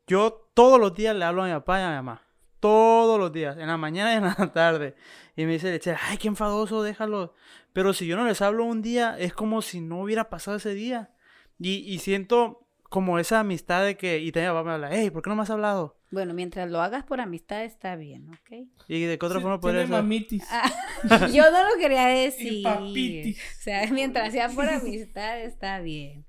[0.07, 2.21] yo todos los días le hablo a mi papá y a mi mamá.
[2.59, 4.95] Todos los días, en la mañana y en la tarde.
[5.35, 7.33] Y me dice, ay, qué enfadoso, déjalo.
[7.73, 10.73] Pero si yo no les hablo un día, es como si no hubiera pasado ese
[10.73, 11.11] día.
[11.59, 12.62] Y, y siento
[12.93, 15.35] como esa amistad de que, y también mi papá me habla, hey, ¿por qué no
[15.35, 15.95] me has hablado?
[16.11, 18.67] Bueno, mientras lo hagas por amistad está bien, ¿ok?
[18.87, 20.43] Y de qué otra Sí, forma podría mamitis.
[20.51, 20.71] Ah,
[21.33, 22.53] yo no lo quería decir.
[22.53, 23.39] Y papitis.
[23.39, 26.23] O sea, mientras sea por amistad está bien.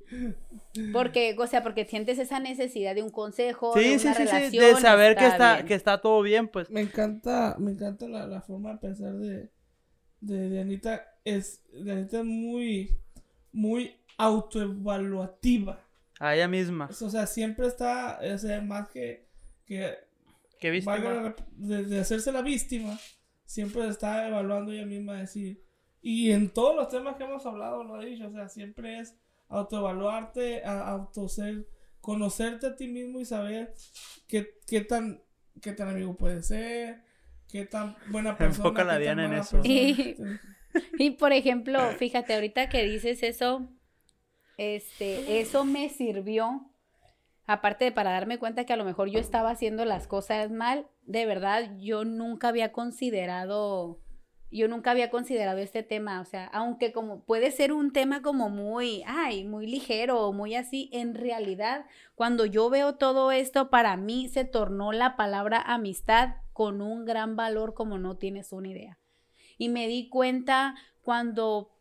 [0.91, 4.51] Porque, o sea, porque sientes esa necesidad de un consejo, de Sí, una sí, sí,
[4.53, 5.67] sí, de saber que está, bien.
[5.67, 6.71] que está todo bien, pues.
[6.71, 9.51] Me encanta, me encanta la, la forma de pensar de,
[10.21, 11.07] de, de Anita.
[11.25, 12.97] Es, de Anita es muy,
[13.53, 15.84] muy autoevaluativa.
[16.21, 16.89] A ella misma.
[16.89, 19.29] O sea, siempre está, o sea, más que,
[19.67, 19.95] que
[20.61, 20.89] ¿Qué viste?
[20.91, 22.99] valga la rep- de, de hacerse la víctima,
[23.45, 25.63] siempre está evaluando ella misma decir.
[26.01, 29.17] Y en todos los temas que hemos hablado, lo he dicho, o sea, siempre es
[29.49, 31.67] autoevaluarte, a, auto ser,
[32.01, 33.75] conocerte a ti mismo y saber
[34.29, 35.23] qué, qué tan,
[35.63, 37.03] qué tan amigo puedes ser,
[37.49, 38.69] qué tan buena persona.
[38.69, 39.61] Enfoca la qué tan Diana en eso.
[39.63, 40.41] persona.
[40.99, 43.69] Y por ejemplo, fíjate, ahorita que dices eso,
[44.57, 46.71] este, eso me sirvió,
[47.47, 50.87] aparte de para darme cuenta que a lo mejor yo estaba haciendo las cosas mal,
[51.03, 54.01] de verdad, yo nunca había considerado,
[54.51, 58.49] yo nunca había considerado este tema, o sea, aunque como puede ser un tema como
[58.49, 63.97] muy, ay, muy ligero o muy así, en realidad, cuando yo veo todo esto, para
[63.97, 68.99] mí se tornó la palabra amistad con un gran valor como no tienes una idea.
[69.59, 71.74] Y me di cuenta cuando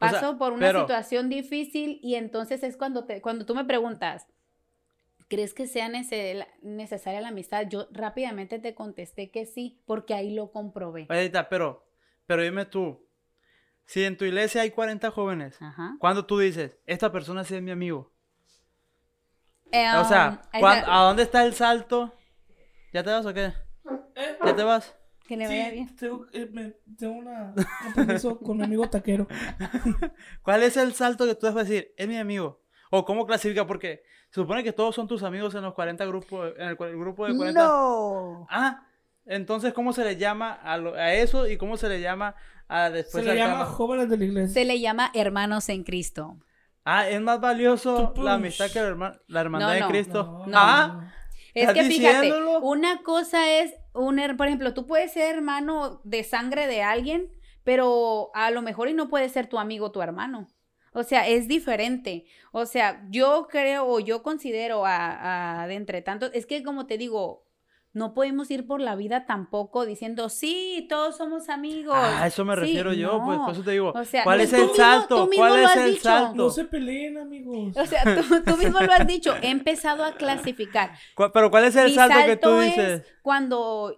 [0.00, 3.54] O sea, paso por una pero- situación difícil y entonces es cuando, te, cuando tú
[3.54, 4.26] me preguntas,
[5.28, 7.66] ¿crees que sea necesaria la amistad?
[7.68, 11.06] Yo rápidamente te contesté que sí, porque ahí lo comprobé.
[11.10, 11.86] Edita, pero,
[12.26, 13.06] pero dime tú,
[13.86, 15.96] si en tu iglesia hay 40 jóvenes, Ajá.
[15.98, 18.12] ¿cuándo tú dices, esta persona sí es mi amigo?
[19.66, 22.12] O sea, um, ¿cuán- esa- ¿a dónde está el salto?
[22.92, 23.52] ¿Ya te vas o qué?
[24.44, 24.96] ¿Ya te vas?
[25.30, 25.94] Que me sí, vaya bien.
[25.96, 27.64] Tengo, eh, me- tengo una, un
[27.94, 29.28] compromiso con mi amigo taquero.
[30.42, 32.60] ¿Cuál es el salto que tú vas a decir, es mi amigo?
[32.90, 33.66] ¿O cómo clasifica?
[33.66, 37.26] Porque se supone que todos son tus amigos en los 40 grupos, en el, grupo
[37.26, 37.60] de 40.
[37.62, 38.46] No.
[38.50, 38.84] Ah,
[39.24, 42.34] entonces, ¿cómo se le llama a, lo- a eso y cómo se le llama
[42.66, 43.66] a después Se le llama cama?
[43.66, 44.52] jóvenes de la iglesia.
[44.54, 46.38] Se le llama hermanos en Cristo.
[46.84, 50.44] Ah, es más valioso la amistad que la, herma- la hermandad No, de no, Cristo.
[50.48, 50.99] No, ah,
[51.54, 52.32] Es ¿Estás que fíjate,
[52.62, 57.30] una cosa es, un, por ejemplo, tú puedes ser hermano de sangre de alguien,
[57.64, 60.48] pero a lo mejor y no puede ser tu amigo tu hermano.
[60.92, 62.24] O sea, es diferente.
[62.52, 66.86] O sea, yo creo o yo considero a, a de entre tantos, es que como
[66.86, 67.46] te digo,
[67.92, 71.94] no podemos ir por la vida tampoco diciendo, sí, todos somos amigos.
[71.96, 74.40] Ah, a eso me Sí, refiero yo, pues por eso te digo, O sea, ¿cuál
[74.40, 75.28] es el mismo- salto?
[75.34, 76.02] ¿Cuál es el dicho.
[76.04, 76.34] salto?
[76.34, 77.76] No se peleen, amigos.
[77.76, 80.92] O sea, tú, tú mismo lo has dicho, he empezado a clasificar.
[81.14, 83.00] ¿Cu- Pero ¿cuál es el salto, que tú dices?
[83.00, 83.96] es cuando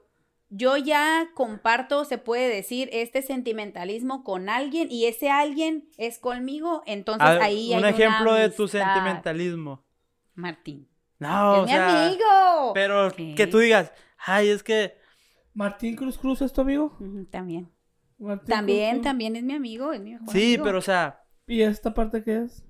[0.54, 6.82] yo ya comparto, se puede decir, este sentimentalismo con alguien y ese alguien es conmigo,
[6.86, 9.84] entonces Ah, ahí hay un una ejemplo de tu sentimentalismo.
[10.34, 10.88] Martín.
[11.22, 12.72] No, es o mi sea, amigo.
[12.74, 13.34] pero ¿Qué?
[13.34, 14.96] que tú digas, ay, es que
[15.54, 16.96] Martín Cruz Cruz es tu amigo.
[17.30, 17.70] También.
[18.18, 20.64] Martín También, Cruz también es mi amigo, es mi mejor sí, amigo.
[20.64, 22.64] pero o sea, ¿Y esta parte qué es?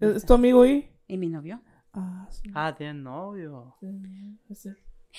[0.00, 0.90] ¿Es, es tu amigo y?
[1.08, 1.62] ¿Y mi novio?
[1.92, 2.50] Ah, sí.
[2.54, 4.70] ah, tienen novio, sí, sí,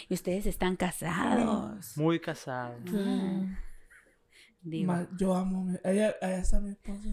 [0.10, 1.98] Y ustedes están casados.
[1.98, 2.76] muy casado.
[2.86, 3.50] sí.
[4.62, 4.93] Digo.
[5.17, 5.62] Yo amo.
[5.62, 7.10] a mi- Ella, ella está mi esposa.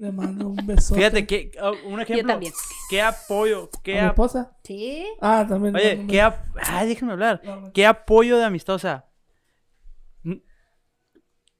[0.00, 0.94] Le mando un beso.
[0.94, 2.52] Fíjate que oh, un ejemplo, también.
[2.88, 4.56] qué apoyo, qué ¿A mi esposa?
[4.64, 5.06] ¿Sí?
[5.20, 5.76] Ah, también.
[5.76, 7.42] Oye, qué ap- ay, déjenme hablar.
[7.44, 9.06] No, qué apoyo de amistad, o sea,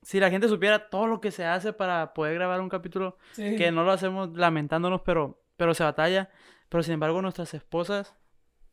[0.03, 3.57] si la gente supiera todo lo que se hace para poder grabar un capítulo, Sí.
[3.57, 6.31] que no lo hacemos lamentándonos, pero, pero se batalla,
[6.69, 8.15] pero sin embargo nuestras esposas,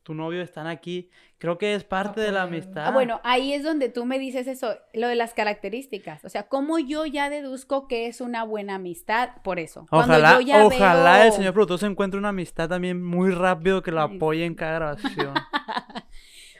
[0.08, 2.86] tu novio están aquí, creo que es parte de la amistad.
[2.86, 6.24] Ah, bueno, ahí es donde tú me dices eso, lo de las características.
[6.24, 9.84] O sea, cómo yo ya deduzco que es una buena amistad por eso.
[9.90, 13.30] Cuando Ojalá, yo ya ojalá el veo- señor productor se encuentre una amistad también muy
[13.32, 15.34] rápido que lo apoye en cada grabación.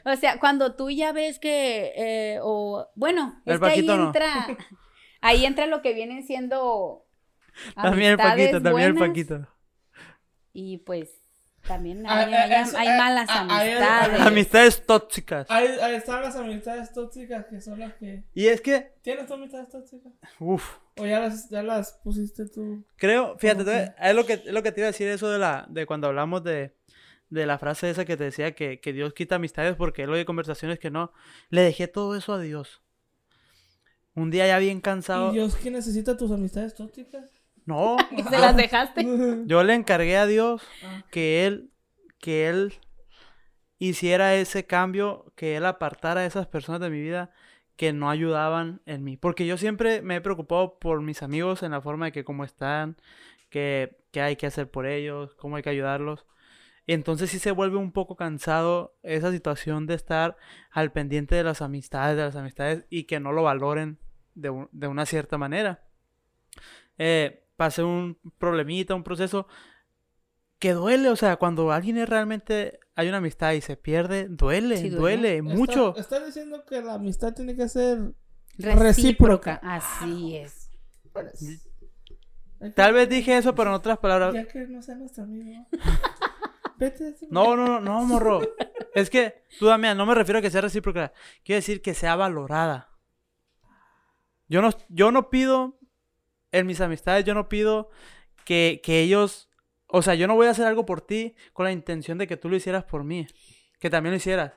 [0.05, 4.05] O sea, cuando tú ya ves que, eh, o bueno, El es que ahí no.
[4.07, 4.47] entra,
[5.21, 7.05] ahí entra lo que vienen siendo
[7.75, 9.47] también el Paquito, también el Paquito.
[10.53, 11.18] Y pues
[11.67, 14.19] también hay, eh, hay- eso, hay eh, malas amistades.
[14.21, 15.45] Amistades tóxicas.
[15.49, 18.23] Ahí están las amistades tóxicas que son las que.
[18.33, 20.11] Y es que, ¿Tienes tus amistades tóxicas?
[20.39, 22.83] uff, ¿O ya las, ya las pusiste tú?
[22.97, 25.29] Creo, fíjate, ¿Cómo te- es lo que, es lo que te iba a decir eso
[25.29, 26.75] de la, de cuando hablamos de,
[27.29, 30.25] de la frase esa que te decía que, que Dios quita amistades porque él oye
[30.25, 31.11] conversaciones que no.
[31.49, 32.81] Le dejé todo eso a Dios.
[34.15, 35.29] Un día ya bien cansado.
[35.29, 37.31] ¿Y Dios que necesita tus amistades tóxicas?
[37.69, 39.05] No, Y se las dejaste.
[39.45, 40.63] yo le encargué a Dios
[41.11, 41.69] que él,
[42.17, 42.73] que él
[43.77, 47.31] hiciera ese cambio, que él apartara a esas personas de mi vida
[47.75, 49.17] que no ayudaban en mí.
[49.17, 52.43] Porque yo siempre me he preocupado por mis amigos en la forma de que cómo
[52.43, 52.97] están,
[53.51, 56.25] que, qué hay que hacer por ellos, cómo hay que ayudarlos.
[56.87, 60.37] Entonces sí se vuelve un poco cansado esa situación de estar
[60.71, 63.99] al pendiente de las amistades, de las amistades y que no lo valoren
[64.33, 65.83] de, de una cierta manera.
[66.97, 69.45] Eh, pasé un problemita, un proceso
[70.59, 74.77] que duele, o sea, cuando alguien es realmente hay una amistad y se pierde, duele,
[74.77, 75.41] Sí, duele.
[75.41, 75.89] duele, mucho.
[75.89, 78.13] Está- Estás diciendo que la amistad tiene que ser.
[78.57, 78.79] Recíproca.
[78.79, 79.61] Recíproca.
[79.61, 80.71] Así es.
[82.75, 84.33] Tal vez dije eso, pero en otras palabras.
[84.33, 85.65] Ya que no sea nuestro amigo.
[86.77, 87.15] Vete.
[87.29, 88.39] No, no, no, no, morro.
[88.95, 91.11] Es que, tú, Damián, no me refiero a que sea recíproca.
[91.43, 92.89] Quiero decir que sea valorada.
[94.47, 95.77] Yo no, yo no pido,
[96.51, 97.89] en mis amistades, yo no pido
[98.45, 99.49] que, que ellos,
[99.87, 102.37] o sea, yo no voy a hacer algo por ti con la intención de que
[102.37, 103.27] tú lo hicieras por mí.
[103.79, 104.53] Que también lo hicieras.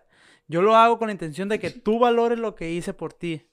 [0.48, 3.48] Yo lo hago con la intención de que tú valores lo que hice por ti.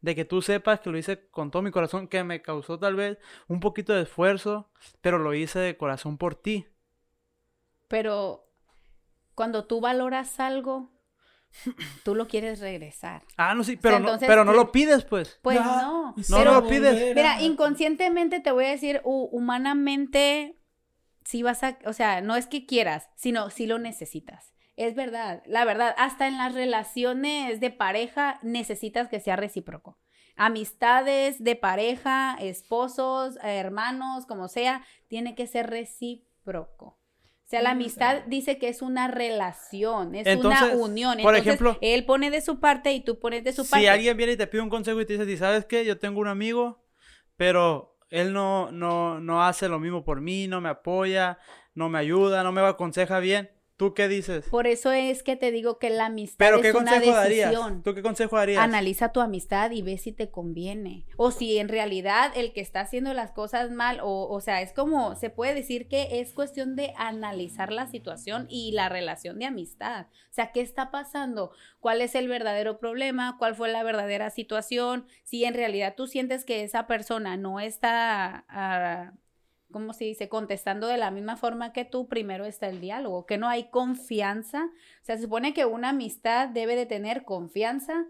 [0.00, 2.94] De que tú sepas que lo hice con todo mi corazón, que me causó tal
[2.94, 6.66] vez un poquito de esfuerzo, pero lo hice de corazón por ti.
[7.88, 8.46] Pero
[9.34, 10.93] cuando tú valoras algo,
[12.04, 13.22] tú lo quieres regresar.
[13.36, 15.38] Ah, no, sí, sea, pero, no, pero no lo pides, pues.
[15.42, 16.14] Pues Ya, no.
[16.28, 17.14] No, lo pides.
[17.14, 20.58] mira, inconscientemente te voy a decir, hu- humanamente,
[21.24, 24.52] si vas a, o sea, no es que quieras, sino si lo necesitas.
[24.76, 29.98] Es verdad, la verdad, hasta en las relaciones de pareja necesitas que sea recíproco.
[30.36, 36.98] Amistades de pareja, esposos, hermanos, como sea, tiene que ser recíproco.
[37.54, 41.20] Sea, la Mm, amistad dice que es una relación, es Entonces, una unión.
[41.20, 43.78] por Entonces, ejemplo, él pone de su parte y tú pones de su parte.
[43.78, 45.84] Si alguien viene y te pide un consejo y te dice, "¿Y ¿sabes qué?
[45.84, 46.84] Yo tengo un amigo,
[47.36, 51.38] pero él no, no, no hace lo mismo por mí, no me apoya,
[51.74, 53.50] no me ayuda, no me aconseja bien.
[53.76, 54.48] ¿Tú qué dices?
[54.50, 57.50] Por eso es que te digo que la amistad ¿Pero es qué una consejo darías?
[57.50, 57.82] decisión.
[57.82, 58.62] ¿Tú qué consejo darías?
[58.62, 61.06] Analiza tu amistad y ve si te conviene.
[61.16, 64.72] O si en realidad el que está haciendo las cosas mal, o, o sea, es
[64.72, 69.46] como, se puede decir que es cuestión de analizar la situación y la relación de
[69.46, 70.06] amistad.
[70.30, 71.50] O sea, ¿qué está pasando?
[71.80, 73.36] ¿Cuál es el verdadero problema?
[73.40, 75.06] ¿Cuál fue la verdadera situación?
[75.24, 78.44] Si en realidad tú sientes que esa persona no está...
[78.48, 79.14] ah,
[79.74, 80.28] ¿cómo se dice?
[80.28, 84.66] Contestando de la misma forma que tú, primero está el diálogo, que no hay confianza.
[84.66, 88.06] O sea, se supone que una amistad debe de tener confianza,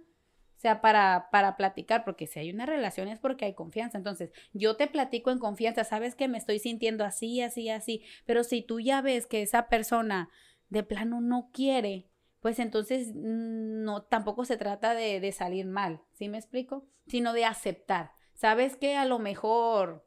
[0.56, 3.96] o sea, para, para platicar, porque si hay una relación es porque hay confianza.
[3.96, 8.44] Entonces, yo te platico en confianza, sabes que me estoy sintiendo así, así, así, pero
[8.44, 10.28] si tú ya ves que esa persona
[10.68, 16.02] de plano no quiere, pues entonces mm, no, tampoco se trata de, de salir mal,
[16.12, 16.86] ¿sí me explico?
[17.06, 18.12] Sino de aceptar.
[18.34, 20.03] Sabes que a lo mejor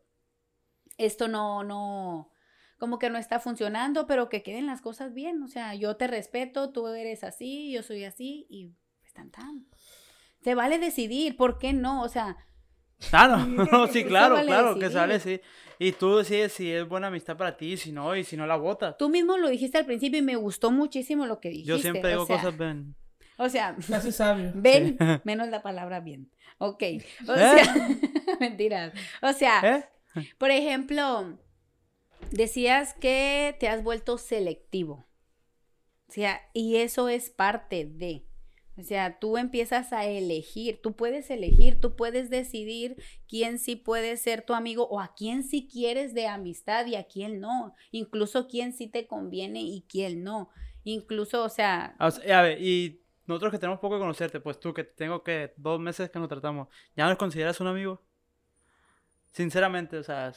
[0.98, 2.32] esto no, no,
[2.78, 5.42] como que no está funcionando, pero que queden las cosas bien.
[5.44, 9.68] O sea, yo te respeto, tú eres así, yo soy así y pues tan tan.
[10.42, 12.04] Se vale decidir, ¿por qué no?
[12.04, 12.38] O sea,
[13.12, 15.40] Ah, no, no, sí, claro, vale claro, que sale, sí.
[15.80, 18.56] Y tú decides si es buena amistad para ti, si no, y si no la
[18.56, 18.98] botas.
[18.98, 21.70] tú mismo lo dijiste al principio y me gustó muchísimo lo que dijiste.
[21.70, 22.96] Yo siempre o digo sea, cosas bien.
[23.38, 24.52] O sea, Casi sabio.
[24.56, 26.32] ven, menos la palabra bien.
[26.58, 26.84] Ok.
[27.28, 27.88] O sea,
[28.40, 28.94] mentiras.
[29.22, 29.86] O sea, ¿Eh?
[30.38, 31.38] Por ejemplo,
[32.32, 35.08] decías que te has vuelto selectivo.
[36.08, 38.26] O sea, y eso es parte de.
[38.78, 42.96] O sea, tú empiezas a elegir, tú puedes elegir, tú puedes decidir
[43.28, 47.06] quién sí puede ser tu amigo o a quién sí quieres de amistad y a
[47.06, 47.74] quién no.
[47.92, 50.50] Incluso quién sí te conviene y quién no.
[50.84, 54.60] Incluso, o sea, O sea, a ver, y nosotros que tenemos poco de conocerte, pues
[54.60, 58.07] tú que tengo que dos meses que nos tratamos, ¿ya nos consideras un amigo?
[59.38, 60.34] Sinceramente, o sea,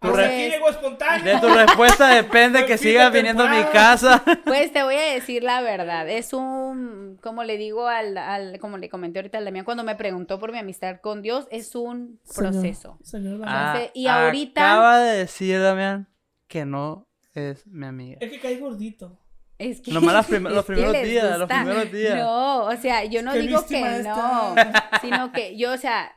[0.00, 1.34] tu re- aquí llegó espontáneo.
[1.34, 4.22] de tu respuesta depende que sigas viniendo a mi casa.
[4.46, 8.78] Pues te voy a decir la verdad, es un, como le digo al, al- como
[8.78, 12.18] le comenté ahorita al Damián cuando me preguntó por mi amistad con Dios, es un
[12.24, 12.98] Señor, proceso.
[13.02, 13.42] Señor.
[13.44, 16.08] Ah, Entonces, y ahorita- Acaba de decir, Damián,
[16.48, 18.16] que no es mi amiga.
[18.22, 19.18] Es que caí gordito.
[19.58, 22.16] Es que, Nomás las prim- es los primeros días, los primeros días.
[22.16, 24.54] No, o sea, yo no digo que no,
[25.02, 26.12] sino que yo, o sea,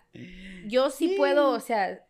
[0.69, 2.05] yo sí puedo, o sea,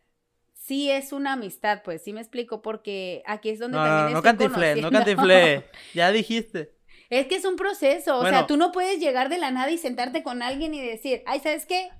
[0.54, 4.12] sí es una amistad, pues, sí me explico, porque aquí es donde No, no, también
[4.12, 5.64] no estoy cantiflé, no cantiflé.
[5.94, 6.72] Ya dijiste.
[7.10, 8.38] Es que es un proceso, o Bueno.
[8.38, 11.40] sea, tú no puedes llegar de la nada y sentarte con alguien y decir, ay,
[11.40, 11.90] ¿sabes qué?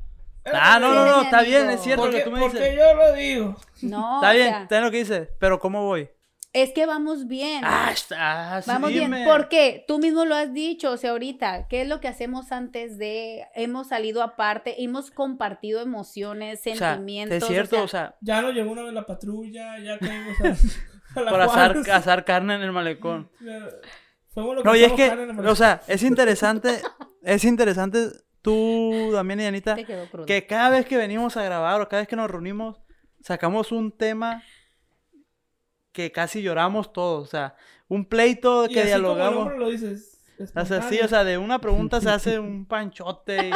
[0.44, 2.76] Ah, no, no, no, está bien, es cierto lo Porque, que tú me porque dices.
[2.76, 3.56] yo lo digo.
[3.82, 6.10] No, Está o bien, sea, está bien lo que dices, pero ¿cómo voy?
[6.52, 7.62] Es que vamos bien.
[7.64, 9.18] Ah, está, ah, sí, Vamos dime.
[9.18, 12.50] bien, porque tú mismo lo has dicho, o sea, ahorita, ¿qué es lo que hacemos
[12.50, 17.36] antes de, hemos salido aparte, hemos compartido emociones, O sea, sentimientos?
[17.38, 20.36] es cierto, o o sea, Ya nos llegó una vez la patrulla, ya caímos
[21.14, 21.88] a, a la por asar, Juárez.
[21.88, 23.30] asar carne en el malecón.
[24.36, 26.80] No, y es que, carne en el o sea, es interesante,
[27.22, 28.10] es interesante
[28.42, 29.76] tú, Damián y Anita,
[30.24, 32.80] que cada vez que venimos a grabar o cada vez que nos reunimos,
[33.20, 34.42] sacamos un tema
[35.92, 37.54] que casi lloramos todos, o sea,
[37.88, 39.38] un pleito Y que así como el dialogamos.
[39.42, 40.16] hombre lo dices.
[40.56, 43.50] O sea, sí, o sea, de una pregunta se hace un panchote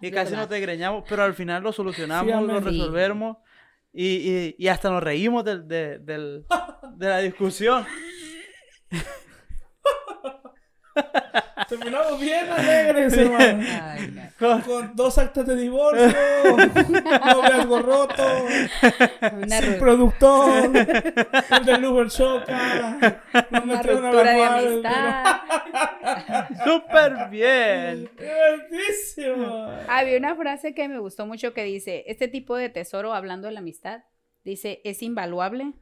[0.00, 3.38] y, y casi nos desgreñamos, pero al final lo solucionamos, Sí, lo resolvemos
[3.92, 6.44] y, y- y hasta nos reímos de, del-
[6.96, 7.86] de la discusión.
[11.68, 13.64] Terminamos bien alegres, hermano.
[13.82, 14.22] Ay, no.
[14.38, 16.06] Con- Con dos actas de divorcio,
[17.24, 18.46] noviazgo roto,
[19.32, 25.36] Una, sin productor, el del Uber choca, una ruptura de amistad.
[26.64, 28.10] Súper bien.
[28.18, 29.68] Divertísimo.
[29.88, 33.54] Había una frase que me gustó mucho que dice, este tipo de tesoro, hablando de
[33.54, 34.02] la amistad,
[34.44, 35.72] dice, es invaluable,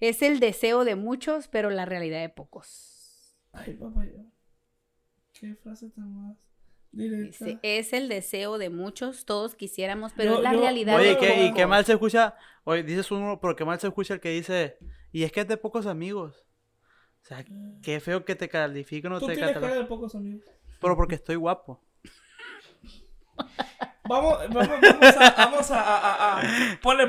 [0.00, 2.90] es el deseo de muchos, pero la realidad de pocos.
[3.54, 4.22] Ay, papá, yo.
[5.32, 6.36] Qué frase tan más
[6.92, 7.44] directa.
[7.44, 10.96] Dice, es el deseo de muchos, todos quisiéramos, pero Yo- es la yo- realidad.
[10.96, 12.36] Oye, de ¿qué- y qué mal se escucha.
[12.64, 14.78] Oye, dices uno, pero qué mal se escucha el que dice.
[15.12, 16.44] Y es que es de pocos amigos.
[17.22, 17.44] O sea,
[17.82, 20.44] qué feo que te califiquen o Tú te tienes cara de pocos amigos.
[20.80, 21.80] Pero porque estoy guapo.
[24.06, 26.42] Vamos, vamos, vamos a, vamos a, a, a, a-
[26.82, 27.08] ponle.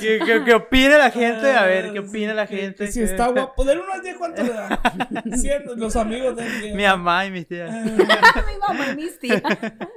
[0.00, 1.50] ¿Qué, qué, qué opina la gente?
[1.52, 2.86] A ver, ¿qué Ah, opina la que- gente?
[2.86, 3.62] que Si está guapo.
[3.64, 4.80] Del 1 al 10, ¿cuánto le da?
[5.36, 6.74] 100, los amigos de él.
[6.74, 7.70] Mi mamá y mis tías.
[7.86, 7.92] mi
[8.66, 9.42] mamá y mis tías.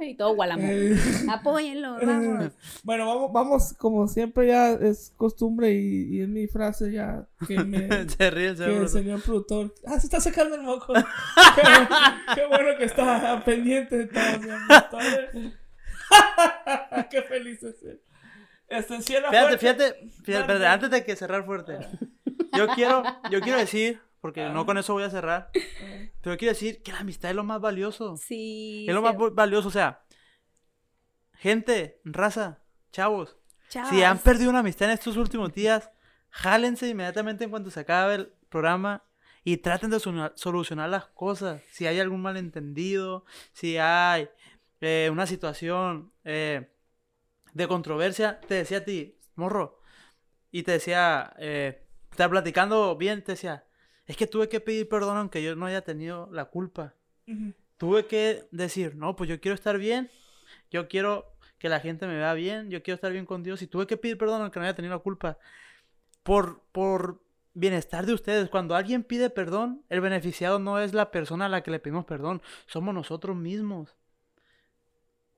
[0.01, 0.61] Y todo gualamo.
[0.65, 0.97] Eh,
[1.31, 2.51] Apóyenlo, vamos.
[2.83, 7.63] Bueno, vamos, vamos, como siempre ya es costumbre y, y es mi frase ya que
[7.63, 7.87] me...
[8.09, 8.81] Se ríe el que señor.
[8.83, 9.73] el señor productor...
[9.87, 10.93] Ah, se está sacando el moco.
[10.93, 11.61] qué,
[12.35, 14.99] qué bueno que está pendiente de todo.
[17.11, 18.01] qué feliz es él.
[18.67, 19.83] Este, cierra Fíjate, fuerte.
[19.93, 21.77] fíjate, fíjate, espérate, antes de que cerrar fuerte.
[22.57, 25.51] Yo quiero, yo quiero decir, porque no con eso voy a cerrar,
[26.21, 28.17] pero quiero decir que la amistad es lo más valioso.
[28.17, 28.85] Sí.
[28.87, 30.03] Es lo más valioso, o sea,
[31.33, 32.59] gente, raza,
[32.91, 33.37] chavos,
[33.69, 33.89] Chavas.
[33.89, 35.91] si han perdido una amistad en estos últimos días,
[36.29, 39.03] jálense inmediatamente en cuanto se acabe el programa
[39.43, 41.61] y traten de solu- solucionar las cosas.
[41.71, 44.27] Si hay algún malentendido, si hay
[44.85, 46.69] eh, una situación eh,
[47.53, 49.79] de controversia, te decía a ti, morro,
[50.51, 51.81] y te decía, eh,
[52.11, 53.65] estaba platicando bien, te decía,
[54.05, 56.93] es que tuve que pedir perdón aunque yo no haya tenido la culpa
[57.77, 60.09] tuve que decir, no, pues yo quiero estar bien,
[60.71, 63.67] yo quiero que la gente me vea bien, yo quiero estar bien con Dios y
[63.67, 65.37] tuve que pedir perdón aunque no haya tenido la culpa.
[66.23, 67.21] Por, por
[67.53, 71.61] bienestar de ustedes, cuando alguien pide perdón, el beneficiado no es la persona a la
[71.63, 73.95] que le pedimos perdón, somos nosotros mismos.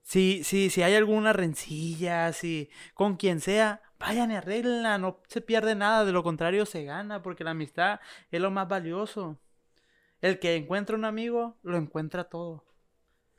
[0.08, 5.42] Si, si, si hay alguna rencilla, si con quien sea, vayan y arreglenla, no se
[5.42, 8.00] pierde nada, de lo contrario se gana, porque la amistad
[8.30, 9.38] es lo más valioso.
[10.22, 12.64] El que encuentra un amigo, lo encuentra todo.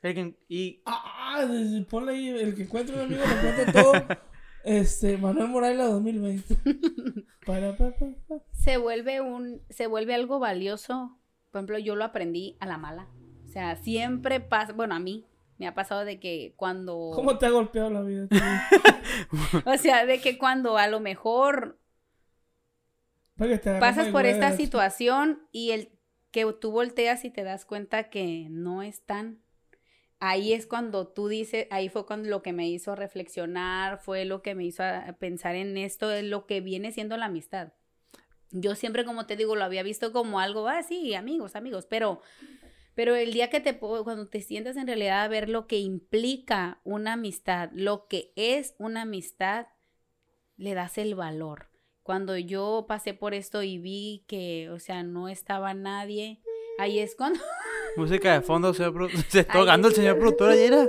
[0.00, 3.92] El que- y Ah, desde- ponle ahí, el que encuentre un amigo lo encuentra todo.
[4.62, 6.54] Este, Manuel Morales 2020.
[7.46, 8.34] Para, pa, pa, pa.
[8.52, 11.18] se vuelve un se vuelve algo valioso
[11.50, 13.08] por ejemplo yo lo aprendí a la mala
[13.44, 15.24] o sea siempre pasa bueno a mí
[15.60, 18.26] me ha pasado de que cuando ¿Cómo te ha golpeado la vida?
[19.66, 21.78] o sea de que cuando a lo mejor
[23.78, 25.92] pasas por esta situación y el
[26.30, 29.42] que tú volteas y te das cuenta que no están
[30.18, 34.40] ahí es cuando tú dices, ahí fue cuando lo que me hizo reflexionar, fue lo
[34.40, 37.74] que me hizo a- pensar en esto, es lo que viene siendo la amistad.
[38.50, 42.22] Yo siempre, como te digo, lo había visto como algo, ah, sí, amigos, amigos, pero,
[42.94, 46.80] pero el día que te, cuando te sientas en realidad a ver lo que implica
[46.84, 49.66] una amistad, lo que es una amistad,
[50.56, 51.70] le das el valor.
[52.02, 56.42] Cuando yo pasé por esto y vi que, o sea, no estaba nadie,
[56.78, 57.40] ahí es cuando,
[57.96, 60.72] música de fondo, señor se está ahogando el señor productor ayer.
[60.72, 60.88] era.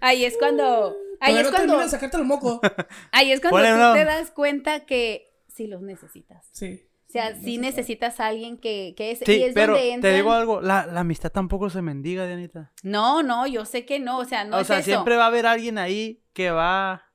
[0.00, 2.60] ahí es cuando, ahí es no cuando, termina de sacarte el moco.
[3.12, 6.48] ahí es cuando tú te das cuenta que sí los necesitas.
[6.52, 6.86] Sí.
[7.10, 9.92] O sea, Sí, necesitas a alguien que, que es, y Sí, es pero donde te
[9.92, 10.10] entra.
[10.12, 12.72] digo algo, la, la amistad tampoco se mendiga, Dianita.
[12.82, 14.84] No, no, yo sé que no, o sea, no o es sea, eso.
[14.86, 17.12] siempre va a haber alguien ahí que va a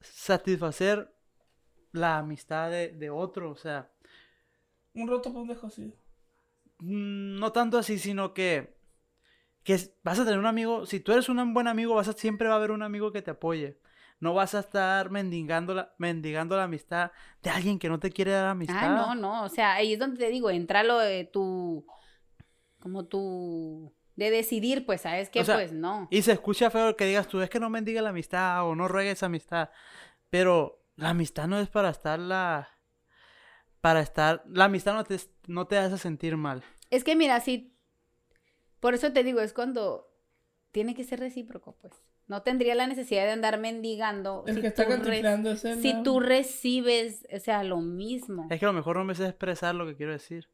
[0.00, 1.12] satisfacer
[1.92, 3.50] la amistad de, de otro.
[3.50, 3.90] O sea,
[4.94, 5.94] Un roto pendejo así.
[6.78, 8.76] mm, no tanto así, sino que,
[9.64, 10.86] que vas a tener un amigo.
[10.86, 13.22] Si tú eres un buen amigo, vas a, siempre va a haber un amigo que
[13.22, 13.78] te apoye.
[14.20, 17.12] No vas a estar mendigando la, mendigando la amistad
[17.42, 18.76] de alguien que no te quiere dar amistad.
[18.80, 21.86] Ah, no, no, o sea, ahí es donde te digo, entra lo de tu,
[22.80, 25.40] como tu, de decidir, pues, ¿sabes qué?
[25.40, 26.08] O sea, pues no.
[26.10, 28.88] Y se escucha feo que digas tú, es que no mendiga la amistad o no
[28.88, 29.70] ruegues amistad.
[30.28, 32.68] Pero la amistad no es para estar la...
[33.80, 34.42] Para estar...
[34.48, 36.64] La amistad no te, no te hace sentir mal.
[36.90, 37.76] Es que mira, sí,
[38.80, 40.12] por eso te digo, es cuando
[40.72, 41.92] tiene que ser recíproco, pues.
[42.28, 44.44] No tendría la necesidad de andar mendigando.
[44.46, 46.44] El si que está tú re-.
[46.44, 48.46] Si recibes, o sea, lo mismo.
[48.50, 50.48] Es que a lo mejor no me sé expresar lo que quiero decir.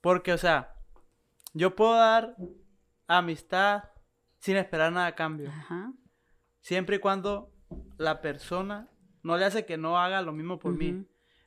[0.00, 0.76] Porque, o sea,
[1.54, 2.36] yo puedo dar
[3.08, 3.84] amistad
[4.38, 5.50] sin esperar nada a cambio.
[5.50, 5.92] Ajá.
[6.60, 7.52] Siempre y cuando
[7.96, 8.88] la persona
[9.24, 11.04] no le hace que no haga lo mismo por mí.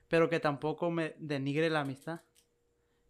[0.09, 2.19] Pero que tampoco me denigre la amistad.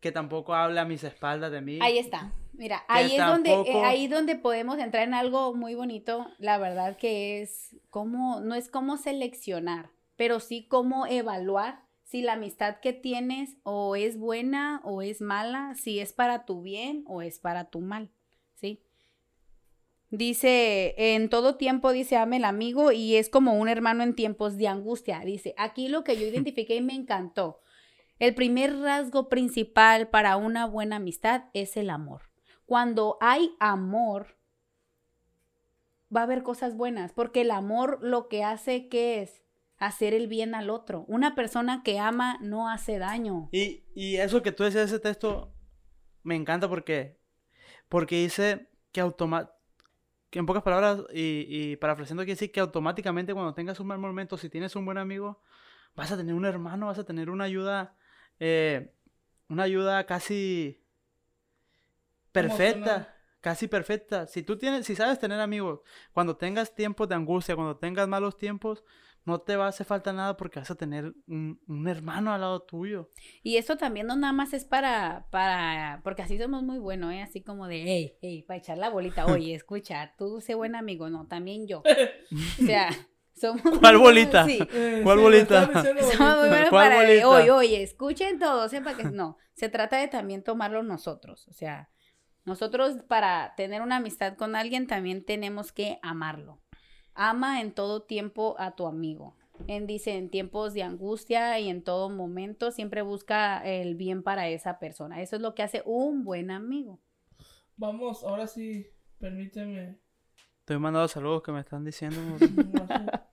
[0.02, 1.80] Que tampoco hable a mis espaldas de mí.
[1.82, 2.34] Ahí está.
[2.54, 6.98] Mira, ahí es donde, eh, ahí donde podemos entrar en algo muy bonito, la verdad
[6.98, 12.92] que es cómo, no es cómo seleccionar, pero sí cómo evaluar si la amistad que
[12.92, 17.70] tienes o es buena o es mala, si es para tu bien o es para
[17.70, 18.10] tu mal,
[18.56, 18.84] ¿sí?
[20.10, 24.58] Dice, en todo tiempo, dice, ame el amigo y es como un hermano en tiempos
[24.58, 25.22] de angustia.
[25.22, 27.62] Dice, aquí lo que yo identifiqué y me encantó.
[28.22, 32.30] El primer rasgo principal para una buena amistad es el amor.
[32.68, 34.38] cuando hay amor,
[36.16, 39.42] va a haber cosas buenas, porque el amor lo que hace que es
[39.80, 41.04] hacer el bien al otro.
[41.08, 43.50] Una persona que ama no hace daño.
[43.52, 45.52] Y, y eso que tú decías ese texto
[46.22, 47.20] me encanta porque,
[47.90, 49.60] porque dice que automáticamente,
[50.30, 53.98] que en pocas palabras y, y parafraseando quiere decir que automáticamente cuando tengas un mal
[53.98, 55.42] momento, si tienes un buen amigo,
[55.96, 57.98] vas a tener un hermano, vas a tener una ayuda,
[58.44, 58.92] eh,
[59.50, 60.84] una ayuda casi
[62.32, 64.26] perfecta, casi perfecta.
[64.26, 65.82] Si tú tienes, si sabes tener amigos,
[66.12, 68.84] cuando tengas tiempos de angustia, cuando tengas malos tiempos,
[69.26, 72.42] no te va a hacer falta nada porque vas a tener un, un hermano al
[72.42, 73.12] lado tuyo.
[73.44, 77.22] Y eso también no nada más es para, para, porque así somos muy buenos, ¿eh?
[77.22, 81.12] Así como de, hey, hey, para echar la bolita, oye, escucha, tú sé buen amigo,
[81.12, 81.84] no, también yo.
[82.60, 82.90] O sea,
[83.42, 83.62] somos...
[83.80, 84.46] ¿Cuál bolita?
[84.46, 84.60] Sí.
[85.04, 85.60] ¿Cuál sí, bolita?
[85.60, 86.50] me estaba diciendo Somos muy bolita.
[86.50, 87.30] buenos ¿Cuál para de, bolita?
[87.30, 91.90] oye, oye, escuchen todo, sepa que no, se trata de también tomarlo nosotros, o sea,
[92.46, 96.62] nosotros para tener una amistad con alguien también tenemos que amarlo.
[97.14, 99.36] Ama en todo tiempo a tu amigo.
[99.68, 104.48] En, dice, en tiempos de angustia y en todo momento, siempre busca el bien para
[104.48, 105.22] esa persona.
[105.22, 107.00] Eso es lo que hace un buen amigo.
[107.78, 108.88] Vamos, ahora sí,
[109.20, 110.00] permíteme.
[110.60, 112.20] Estoy mandando saludos que me están diciendo.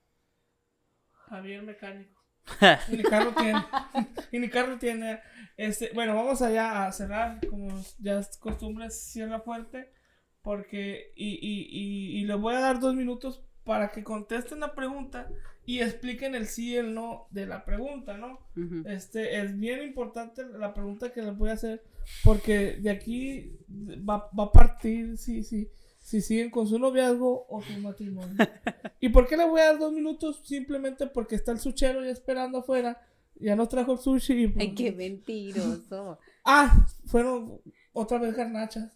[1.29, 2.19] Javier Mecánico.
[2.91, 3.63] Y ni carro tiene.
[4.31, 5.19] y ni carro tiene.
[5.57, 7.39] Este, bueno, vamos allá a cerrar.
[7.47, 9.91] Como ya es costumbre, cierra fuerte.
[10.41, 11.13] Porque.
[11.15, 15.27] Y, y, y, y les voy a dar dos minutos para que contesten la pregunta
[15.69, 18.39] y expliquen el sí y el no de la pregunta, ¿no?
[18.57, 18.81] Ujú.
[18.87, 21.83] Este, es bien importante la pregunta que les voy a hacer,
[22.23, 25.69] porque de aquí va, va a partir si, si,
[26.09, 28.35] si siguen con su noviazgo o su matrimonio.
[28.99, 30.41] ¿Y por qué le voy a dar dos minutos?
[30.43, 32.99] Simplemente porque está el suchero ya esperando afuera,
[33.35, 34.47] ya nos trajo el sushi y...
[34.47, 36.17] pues- Ay, qué mentiroso.
[36.45, 37.61] Ah, fueron
[37.93, 38.91] otra vez garnachas.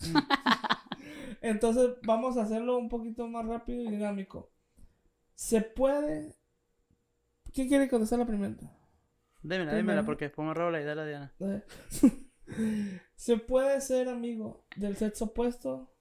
[1.40, 4.50] Entonces vamos a hacerlo un poquito más rápido y dinámico.
[5.36, 6.34] ¿Se puede?
[7.52, 8.54] ¿Quién quiere contestar la primera?
[8.54, 8.70] Dímela,
[9.42, 9.76] Primero.
[9.76, 11.34] dímela, porque después me robo la idea de la Diana.
[13.14, 15.92] ¿Se puede ser amigo del sexo opuesto?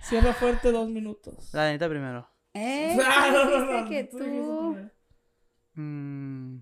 [0.00, 1.52] Cierra fuerte dos minutos.
[1.52, 2.28] La Dianita primero.
[2.54, 2.96] ¿Eh?
[3.02, 4.90] Ah, no, no, no, que tú.
[5.74, 6.60] Mm,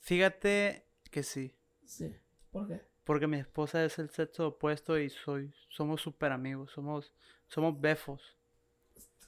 [0.00, 1.54] fíjate que sí.
[1.84, 2.14] Sí.
[2.50, 2.82] ¿Por qué?
[3.04, 7.14] Porque mi esposa es el sexo opuesto y soy, somos súper amigos, somos,
[7.46, 8.36] somos befos.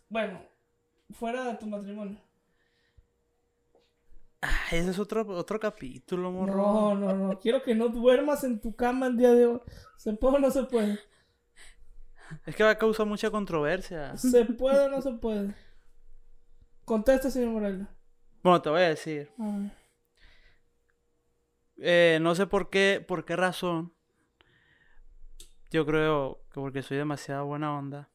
[0.09, 0.43] Bueno,
[1.13, 2.21] fuera de tu matrimonio.
[4.43, 6.57] Ah, ese es otro, otro capítulo, morro.
[6.57, 7.39] No, no, no.
[7.39, 9.61] Quiero que no duermas en tu cama el día de hoy.
[9.97, 10.99] ¿Se puede o no se puede?
[12.47, 14.17] Es que va a causar mucha controversia.
[14.17, 15.55] ¿Se puede o no se puede?
[16.85, 17.89] Conteste, señor Moreno.
[18.43, 19.31] Bueno, te voy a decir.
[19.39, 19.71] A.
[21.79, 23.93] Eh, no sé por qué, por qué razón.
[25.71, 28.11] Yo creo que porque soy demasiado buena onda.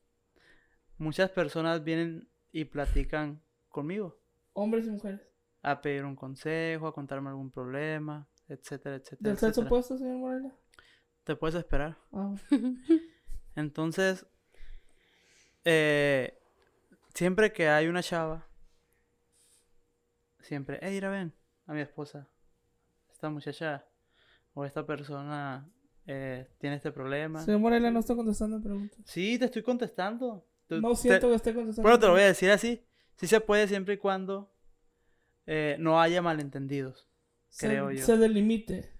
[0.97, 4.19] Muchas personas vienen y platican conmigo.
[4.53, 5.21] Hombres y mujeres.
[5.61, 9.29] A pedir un consejo, a contarme algún problema, etcétera, etcétera.
[9.29, 10.51] ¿Del sexo opuesto, señor Moreno?
[11.23, 11.97] Te puedes esperar.
[12.11, 12.33] Ah,
[13.55, 14.25] Entonces,
[15.65, 16.39] eh,
[17.13, 18.47] siempre que hay una chava,
[20.39, 21.33] siempre, hey, mira, ven
[21.67, 22.27] a mi esposa,
[23.11, 23.85] esta muchacha
[24.53, 25.69] o esta persona
[26.05, 27.41] eh, tiene este problema.
[27.43, 28.99] Señor Moreno no está contestando preguntas.
[29.05, 30.45] Sí, te estoy contestando.
[30.69, 31.83] No te- siento que esté contestando.
[31.83, 32.83] Bueno, te lo voy a decir así.
[33.15, 34.51] Sí se puede siempre y cuando
[35.45, 37.07] eh, no haya malentendidos.
[37.49, 38.03] Se- creo yo.
[38.05, 38.91] Se delimite.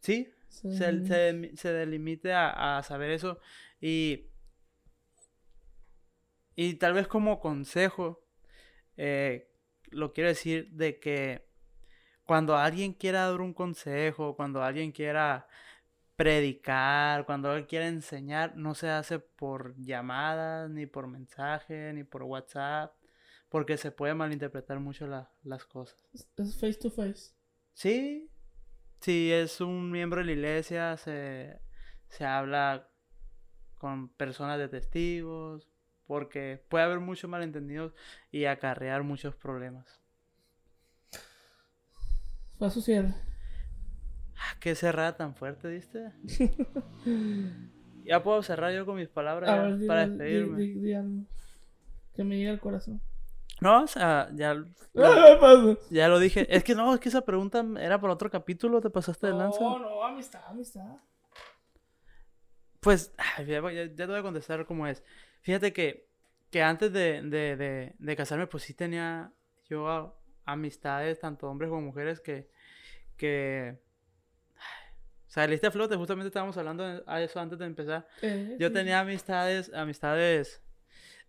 [0.00, 1.08] Sí, Se se, delimite.
[1.14, 3.40] se, demi- se delimite a, a saber eso
[3.80, 4.26] y
[6.54, 8.24] y tal vez como consejo
[8.96, 9.50] eh,
[9.90, 11.46] lo quiero decir de que
[12.24, 15.46] cuando alguien quiera dar un consejo cuando alguien quiera
[16.16, 22.24] predicar cuando alguien quiera enseñar no se hace por llamadas ni por mensaje ni por
[22.24, 22.94] WhatsApp
[23.48, 26.28] porque se puede malinterpretar mucho la- las cosas Es
[26.58, 27.32] face to face.
[27.72, 28.30] Sí,
[29.00, 31.60] si es un miembro de la iglesia, se,
[32.08, 32.89] se habla
[33.80, 35.66] con personas de testigos,
[36.06, 37.92] porque puede haber muchos malentendidos
[38.30, 40.00] y acarrear muchos problemas.
[42.58, 43.14] Fue a su cierre.
[44.36, 46.12] Ah, Qué cerrada tan fuerte, ¿viste?
[48.04, 50.58] ya puedo cerrar yo con mis palabras A ya ver, di- para di- despedirme.
[50.58, 51.24] di- di algo
[52.14, 53.00] Que me llegue al corazón.
[53.60, 54.56] No, o sea, ya,
[55.90, 56.54] ya lo dije.
[56.54, 59.60] Es que no, es que esa pregunta era para otro capítulo, te pasaste de lanza.
[59.60, 60.96] No, no, amistad, amistad.
[62.80, 63.12] Pues,
[63.46, 65.02] ya, voy- ya- ya te voy a contestar cómo es.
[65.42, 66.08] Fíjate que,
[66.50, 69.32] que antes de, de, de, de casarme, pues sí tenía
[69.68, 70.14] yo a-
[70.44, 72.48] amistades, tanto hombres como mujeres, que,
[73.16, 73.78] que
[74.56, 74.94] ay,
[75.28, 78.06] saliste a flote, justamente estábamos hablando de a eso antes de empezar.
[78.22, 80.62] Eh, Yo tenía amistades, amistades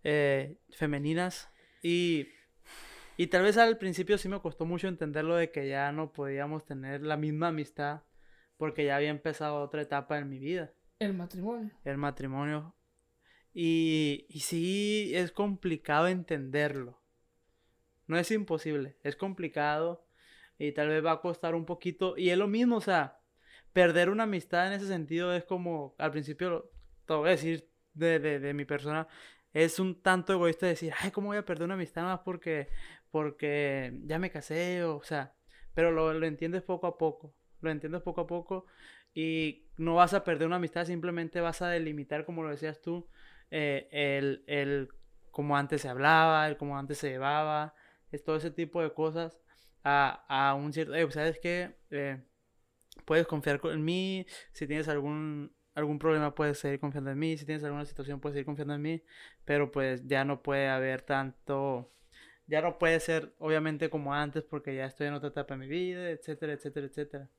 [0.04, 1.50] eh, femeninas
[1.82, 2.28] y,
[3.16, 6.64] y tal vez al principio sí me costó mucho entenderlo de que ya no podíamos
[6.64, 8.02] tener la misma amistad
[8.56, 10.72] porque ya había empezado otra etapa en mi vida,
[11.02, 11.70] El matrimonio.
[11.84, 12.74] el matrimonio.
[13.52, 17.00] Y, sí es complicado entenderlo.
[18.06, 20.06] No es imposible, es complicado
[20.58, 22.16] y tal vez va a costar un poquito.
[22.16, 23.20] Y es lo mismo, o sea,
[23.72, 26.70] perder una amistad en ese sentido es como, al principio,
[27.06, 29.08] te voy decir de, de, mi persona,
[29.52, 32.68] es un tanto egoísta decir, ay, ¿cómo voy a perder una amistad más porque,
[33.10, 34.84] porque ya me casé?
[34.84, 35.34] O, sea,
[35.74, 38.66] pero lo, lo entiendes poco a poco, lo entiendes poco a poco
[39.14, 43.06] y no vas a perder una amistad, simplemente vas a delimitar, como lo decías tú,
[43.50, 44.88] eh, el, el
[45.30, 47.74] cómo antes se hablaba, el cómo antes se llevaba,
[48.10, 49.40] es todo ese tipo de cosas
[49.84, 51.76] a, a un cierto, "Ey, ¿sabes qué?
[51.90, 52.22] Eh,
[53.04, 57.36] puedes confiar co- en mí, si tienes algún, algún problema puedes seguir confiando en mí,
[57.36, 59.02] si tienes alguna situación puedes seguir confiando en mí,
[59.44, 61.92] pero pues ya no puede haber tanto,
[62.46, 65.68] ya no puede ser obviamente como antes porque ya estoy en otra etapa de mi
[65.68, 67.30] vida, etcétera, etcétera, etcétera.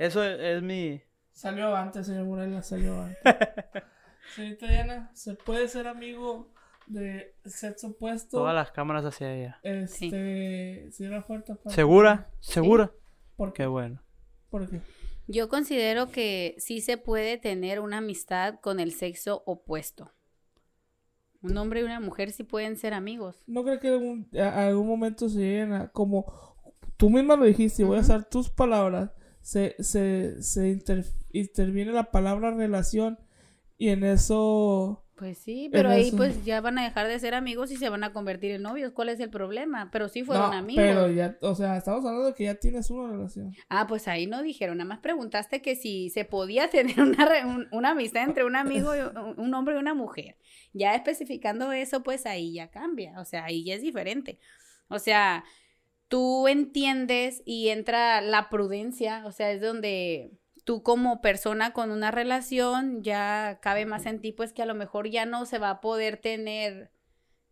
[0.00, 1.00] Eso es, es mi...
[1.30, 3.18] Salió antes, señor Morela, salió antes.
[4.34, 6.48] Señorita Diana, ¿se puede ser amigo
[6.86, 8.38] de sexo opuesto?
[8.38, 9.60] Todas las cámaras hacia ella.
[9.62, 11.54] Este, cierra fuerte.
[11.54, 12.30] para- ¿Segura?
[12.40, 12.90] ¿Segura?
[13.36, 13.66] ¿Por Qué qué?
[13.66, 14.02] bueno.
[14.48, 14.80] ¿Por qué?
[15.26, 20.12] Yo considero que sí se puede tener una amistad con el sexo opuesto.
[21.42, 23.42] Un hombre y una mujer sí pueden ser amigos.
[23.46, 26.24] ¿No creo que en algún, a- algún momento se lleguen a, como
[26.96, 31.92] tú misma lo dijiste, y voy a usar tus palabras, se, se, se inter- interviene
[31.92, 33.18] la palabra relación
[33.78, 35.04] y en eso...
[35.16, 36.16] Pues sí, pero ahí eso.
[36.16, 38.92] pues ya van a dejar de ser amigos y se van a convertir en novios.
[38.92, 39.90] ¿Cuál es el problema?
[39.92, 40.82] Pero sí fueron No, amigos.
[40.82, 43.54] pero ya, o sea, estamos hablando de que ya tienes una relación.
[43.68, 47.44] Ah, pues ahí no dijeron, nada más preguntaste que si se podía tener una, re-
[47.44, 50.38] un- una amistad entre un amigo, y un un hombre y una mujer.
[50.72, 54.38] Ya especificando eso, pues ahí ya cambia, o sea, ahí ya es diferente.
[54.88, 55.44] O sea,
[56.10, 60.32] tú entiendes y entra la prudencia, o sea, es donde
[60.64, 64.74] tú como persona con una relación ya cabe más en ti, pues que a lo
[64.74, 66.90] mejor ya no se va a poder tener,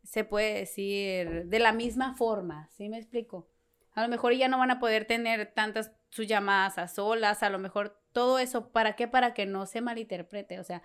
[0.03, 3.49] se puede decir, de la misma forma, ¿sí me explico?
[3.93, 7.51] A lo mejor ya no van a poder tener tantas sus llamadas a solas, a
[7.51, 9.07] lo mejor todo eso, ¿para qué?
[9.07, 10.83] Para que no se malinterprete, o sea,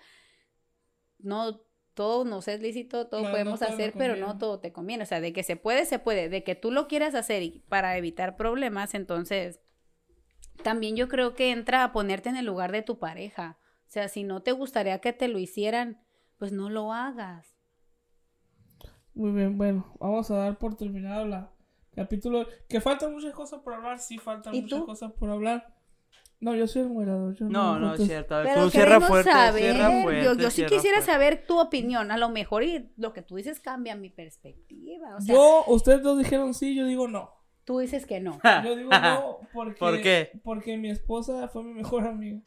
[1.18, 1.60] no
[1.94, 5.04] todo nos es lícito, todo No, no podemos todo hacer, pero no todo te conviene,
[5.04, 7.64] o sea, de que se puede, se puede, de que tú lo quieras hacer y
[7.68, 9.60] para evitar problemas, entonces
[10.62, 14.08] también yo creo que entra a ponerte en el lugar de tu pareja, o sea,
[14.08, 16.02] si no te gustaría que te lo hicieran,
[16.38, 17.56] pues no lo hagas.
[19.14, 21.54] Muy bien, bueno, vamos a dar por terminado la
[21.94, 22.46] capítulo.
[22.68, 24.86] Que faltan muchas cosas por hablar, sí faltan ¿Y muchas tú?
[24.86, 25.73] cosas por hablar.
[26.44, 27.34] No, yo soy el moderador.
[27.34, 28.34] Yo No, no, es cierto.
[28.34, 30.24] A ver, Pero tú cierra fuerte, saber, cierra fuerte.
[30.24, 31.12] yo, yo sí quisiera fuerte.
[31.12, 35.22] saber tu opinión, a lo mejor y lo que tú dices cambia mi perspectiva, o
[35.22, 37.30] sea, Yo, ustedes dos dijeron sí, yo digo no.
[37.64, 38.38] tú dices que no.
[38.62, 40.40] Yo digo no porque, ¿Por qué?
[40.44, 42.42] porque mi esposa fue mi mejor amiga.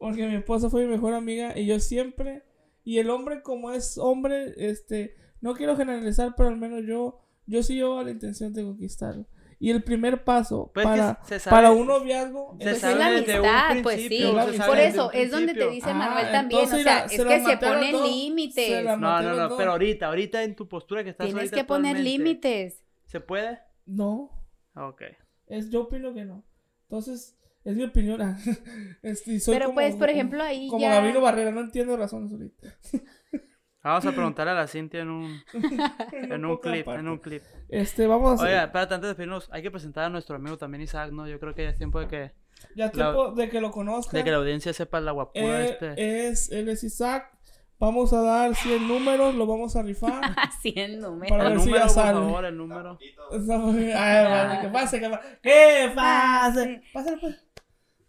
[0.00, 2.42] Porque mi esposa fue mi mejor amiga y yo siempre,
[2.82, 7.62] y el hombre como es hombre, este, no quiero generalizar, pero al menos yo, yo
[7.62, 9.26] sí llevo la intención de conquistarlo.
[9.58, 13.06] Y el primer paso Pues es que para, sabe- para un noviazgo se es la
[13.06, 14.24] amistad, pues sí.
[14.66, 18.02] Por eso es donde te dice Ah, Manuel también, o sea, es que se ponen
[18.02, 18.84] límites.
[18.84, 21.98] No, no, no, pero ahorita, ahorita en tu postura que estás Tienes ahorita que poner
[21.98, 22.82] límites.
[23.06, 23.58] ¿Se puede?
[23.86, 24.30] No,
[24.74, 25.02] Ok.
[25.46, 26.44] es, yo opino que no.
[26.82, 28.20] Entonces, es mi opinión.
[29.02, 30.94] Este, soy Pero como- pues, por ejemplo, ahí Como ya...
[31.00, 32.68] Gabino Barrera, no entiendo razones ahorita.
[33.86, 35.42] Vamos a preguntarle a la Cintia en un,
[36.12, 37.42] en un clip, en un clip.
[37.68, 38.44] Este, vamos a.
[38.44, 41.26] Oiga, espérate, antes de despedirnos, hay que presentar a nuestro amigo también Isaac, ¿no?
[41.28, 42.32] Yo creo que ya es tiempo de que,
[42.74, 44.18] ya la- tiempo de que lo conozcan.
[44.18, 46.28] de que la audiencia sepa la guapura Él este.
[46.28, 47.30] es, él es Isaac.
[47.78, 50.20] Vamos a dar 100 números, lo vamos a rifar.
[50.36, 51.28] Así el número.
[51.28, 52.12] Para El ver si número, ya por sale.
[52.18, 52.98] favor, el número.
[53.30, 53.96] Está muy bien.
[53.98, 55.38] Ay, vale, que pase, que pase.
[55.42, 56.82] ¿Qué pase?
[56.94, 57.36] Pásale, pues.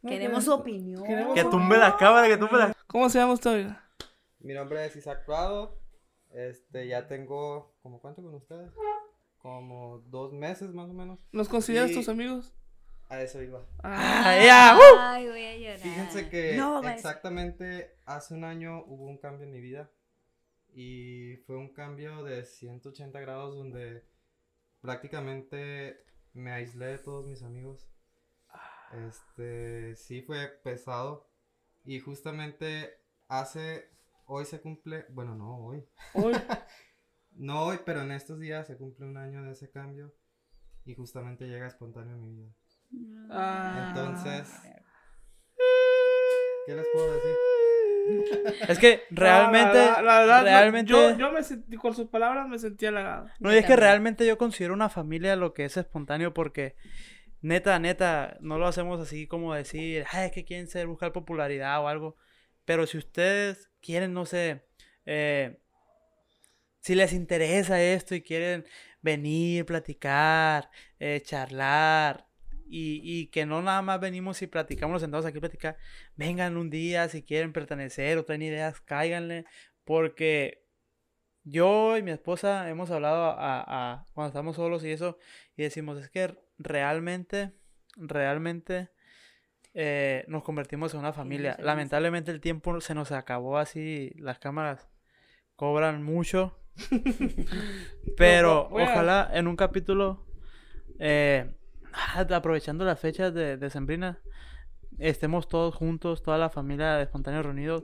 [0.02, 1.04] No, Queremos que- su opinión.
[1.04, 2.74] queremos Que tumbe la cámara, que tumbe la...
[2.88, 3.68] ¿Cómo se llama usted?
[4.40, 5.80] Mi nombre es Isaac Prado.
[6.32, 8.72] Este, ya tengo, ¿como cuánto con ustedes?
[9.40, 11.20] Como dos meses más o menos.
[11.32, 11.96] ¿Nos consideras Sí.
[11.96, 12.54] tus amigos?
[13.10, 13.66] A eso iba.
[13.84, 14.98] Ah, uh.
[15.00, 15.80] Ay, voy a llorar.
[15.80, 19.90] Fíjense que No, exactamente hace un año hubo un cambio en mi vida.
[20.74, 24.06] Y fue un cambio de 180 grados donde
[24.82, 27.90] prácticamente me aislé de todos mis amigos.
[29.08, 31.30] Este, sí fue pesado.
[31.86, 33.90] Y justamente hace,
[34.28, 35.84] hoy se cumple, bueno, no hoy.
[36.14, 36.34] Hoy.
[37.40, 40.12] No hoy, pero en estos días se cumple un año de ese cambio.
[40.86, 42.52] Y justamente llega espontáneo a mi vida.
[43.30, 43.90] Ah.
[43.90, 44.52] Entonces,
[46.66, 47.32] ¿Qué les puedo decir?
[48.70, 52.58] Es que realmente, No, la, la realmente, yo, yo me sentí, con sus palabras me
[52.58, 53.28] sentí halagado.
[53.40, 56.78] no, y es que realmente yo considero una familia lo que es espontáneo porque
[57.42, 61.82] neta, neta, no lo hacemos así como decir, ay, es que quieren ser, buscar popularidad
[61.84, 62.16] o algo.
[62.64, 64.66] Pero si ustedes quieren, no sé,
[65.06, 65.58] eh,
[66.80, 68.66] si les interesa esto y quieren
[69.02, 70.70] venir, platicar,
[71.00, 72.28] eh, charlar,
[72.70, 75.78] y, y que no nada más venimos y platicamos sentados aquí platicar,
[76.16, 79.46] vengan un día si quieren pertenecer o traen ideas, cáiganle,
[79.86, 80.66] porque
[81.44, 85.18] yo y mi esposa hemos hablado a, a- cuando estamos solos y eso,
[85.58, 87.54] y decimos, es que realmente,
[87.98, 88.90] realmente
[89.74, 91.58] eh, nos convertimos en una familia.
[91.60, 94.88] Lamentablemente el tiempo se nos acabó así, las cámaras
[95.56, 96.60] cobran mucho.
[98.18, 100.26] Pero ojalá en un capítulo,
[101.00, 101.52] eh,
[101.94, 104.20] ah, aprovechando las fechas de, de Sembrina,
[105.00, 107.84] estemos todos juntos, toda la familia de Espontáneos reunidos,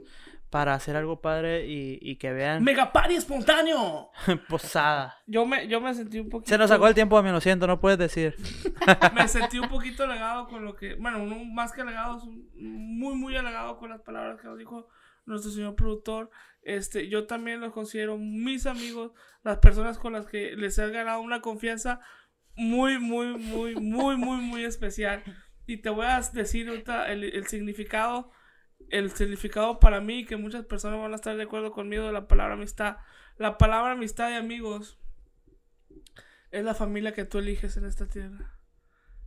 [0.54, 4.12] para hacer algo padre y, y que vean ¡Mega party espontáneo!
[4.48, 5.18] posada.
[5.26, 6.48] Yo me, yo me sentí un poquito.
[6.48, 8.36] Se nos sacó el tiempo, a mí lo siento, no puedes decir.
[9.16, 12.22] me sentí un poquito halagado con lo que, bueno, no más que halagado,
[12.54, 14.86] muy, muy halagado con las palabras que nos dijo
[15.26, 16.30] nuestro señor productor.
[16.62, 19.10] Este, yo también los considero mis amigos,
[19.42, 21.98] las personas con las que les he ganado una confianza
[22.54, 25.24] muy, muy, muy, muy, muy, muy especial.
[25.66, 28.30] Y te voy a decir ahorita el, el significado,
[28.90, 32.28] el significado para mí, que muchas personas van a estar de acuerdo conmigo de la
[32.28, 32.98] palabra amistad.
[33.36, 34.98] La palabra amistad y amigos
[36.50, 38.58] es la familia que tú eliges en esta tierra.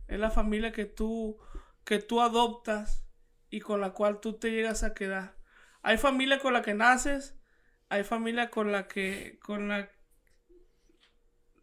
[0.06, 1.38] Es la familia que tú,
[1.84, 3.06] que tú adoptas
[3.50, 5.36] y con la cual tú te llegas a quedar.
[5.82, 7.38] Hay familia con la que naces,
[7.88, 9.90] hay familia con la que, con la...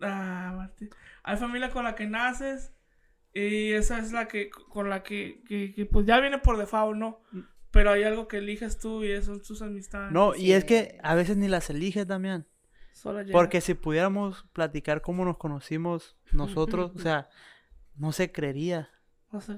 [0.01, 0.89] Ah, Martín.
[1.23, 2.73] Hay familia con la que naces
[3.33, 6.97] y esa es la que, con la que, que, que, pues ya viene por default,
[6.97, 7.21] ¿no?
[7.75, 10.09] Pero hay algo que eliges tú y son tus amistades.
[10.13, 12.47] No, y es que a veces ni las elige también.
[12.93, 13.19] Solo.
[13.33, 17.27] Porque si pudiéramos platicar cómo nos conocimos nosotros, o sea,
[17.97, 18.89] no se creería.
[19.29, 19.57] No sé.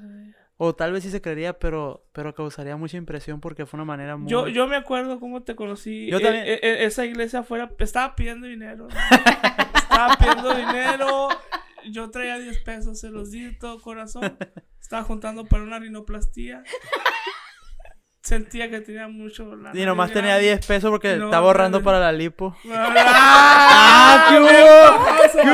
[0.57, 4.17] O tal vez sí se creería, pero, pero causaría mucha impresión porque fue una manera
[4.17, 4.31] muy...
[4.31, 6.07] Yo, yo me acuerdo cómo te conocí.
[6.09, 6.45] Yo E- también.
[6.47, 8.87] e- e- esa iglesia afuera estaba pidiendo dinero.
[8.87, 8.95] ¿no?
[9.75, 11.29] estaba pidiendo dinero.
[11.91, 14.35] Yo traía 10 pesos, se los di de todo corazón.
[14.81, 16.63] Estaba juntando para una rinoplastía.
[18.27, 19.55] Sentía que tenía mucho.
[19.55, 20.47] la Y nomás tenía grande.
[20.47, 22.53] 10 pesos porque No, estaba ahorrando para la lipo.
[22.69, 24.27] ¡Ah!
[24.29, 24.53] ¡Qué bien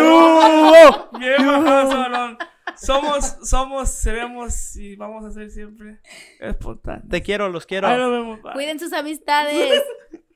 [0.01, 1.09] hubo!
[1.19, 2.38] ¡Qué hubo!
[2.76, 5.99] Somos, somos, seremos y vamos a ser siempre
[6.39, 7.07] espontáneos.
[7.09, 7.88] Te quiero, los quiero.
[7.88, 8.41] Ahí nos vemos.
[8.41, 8.53] bye.
[8.53, 9.84] Cuiden sus amistades.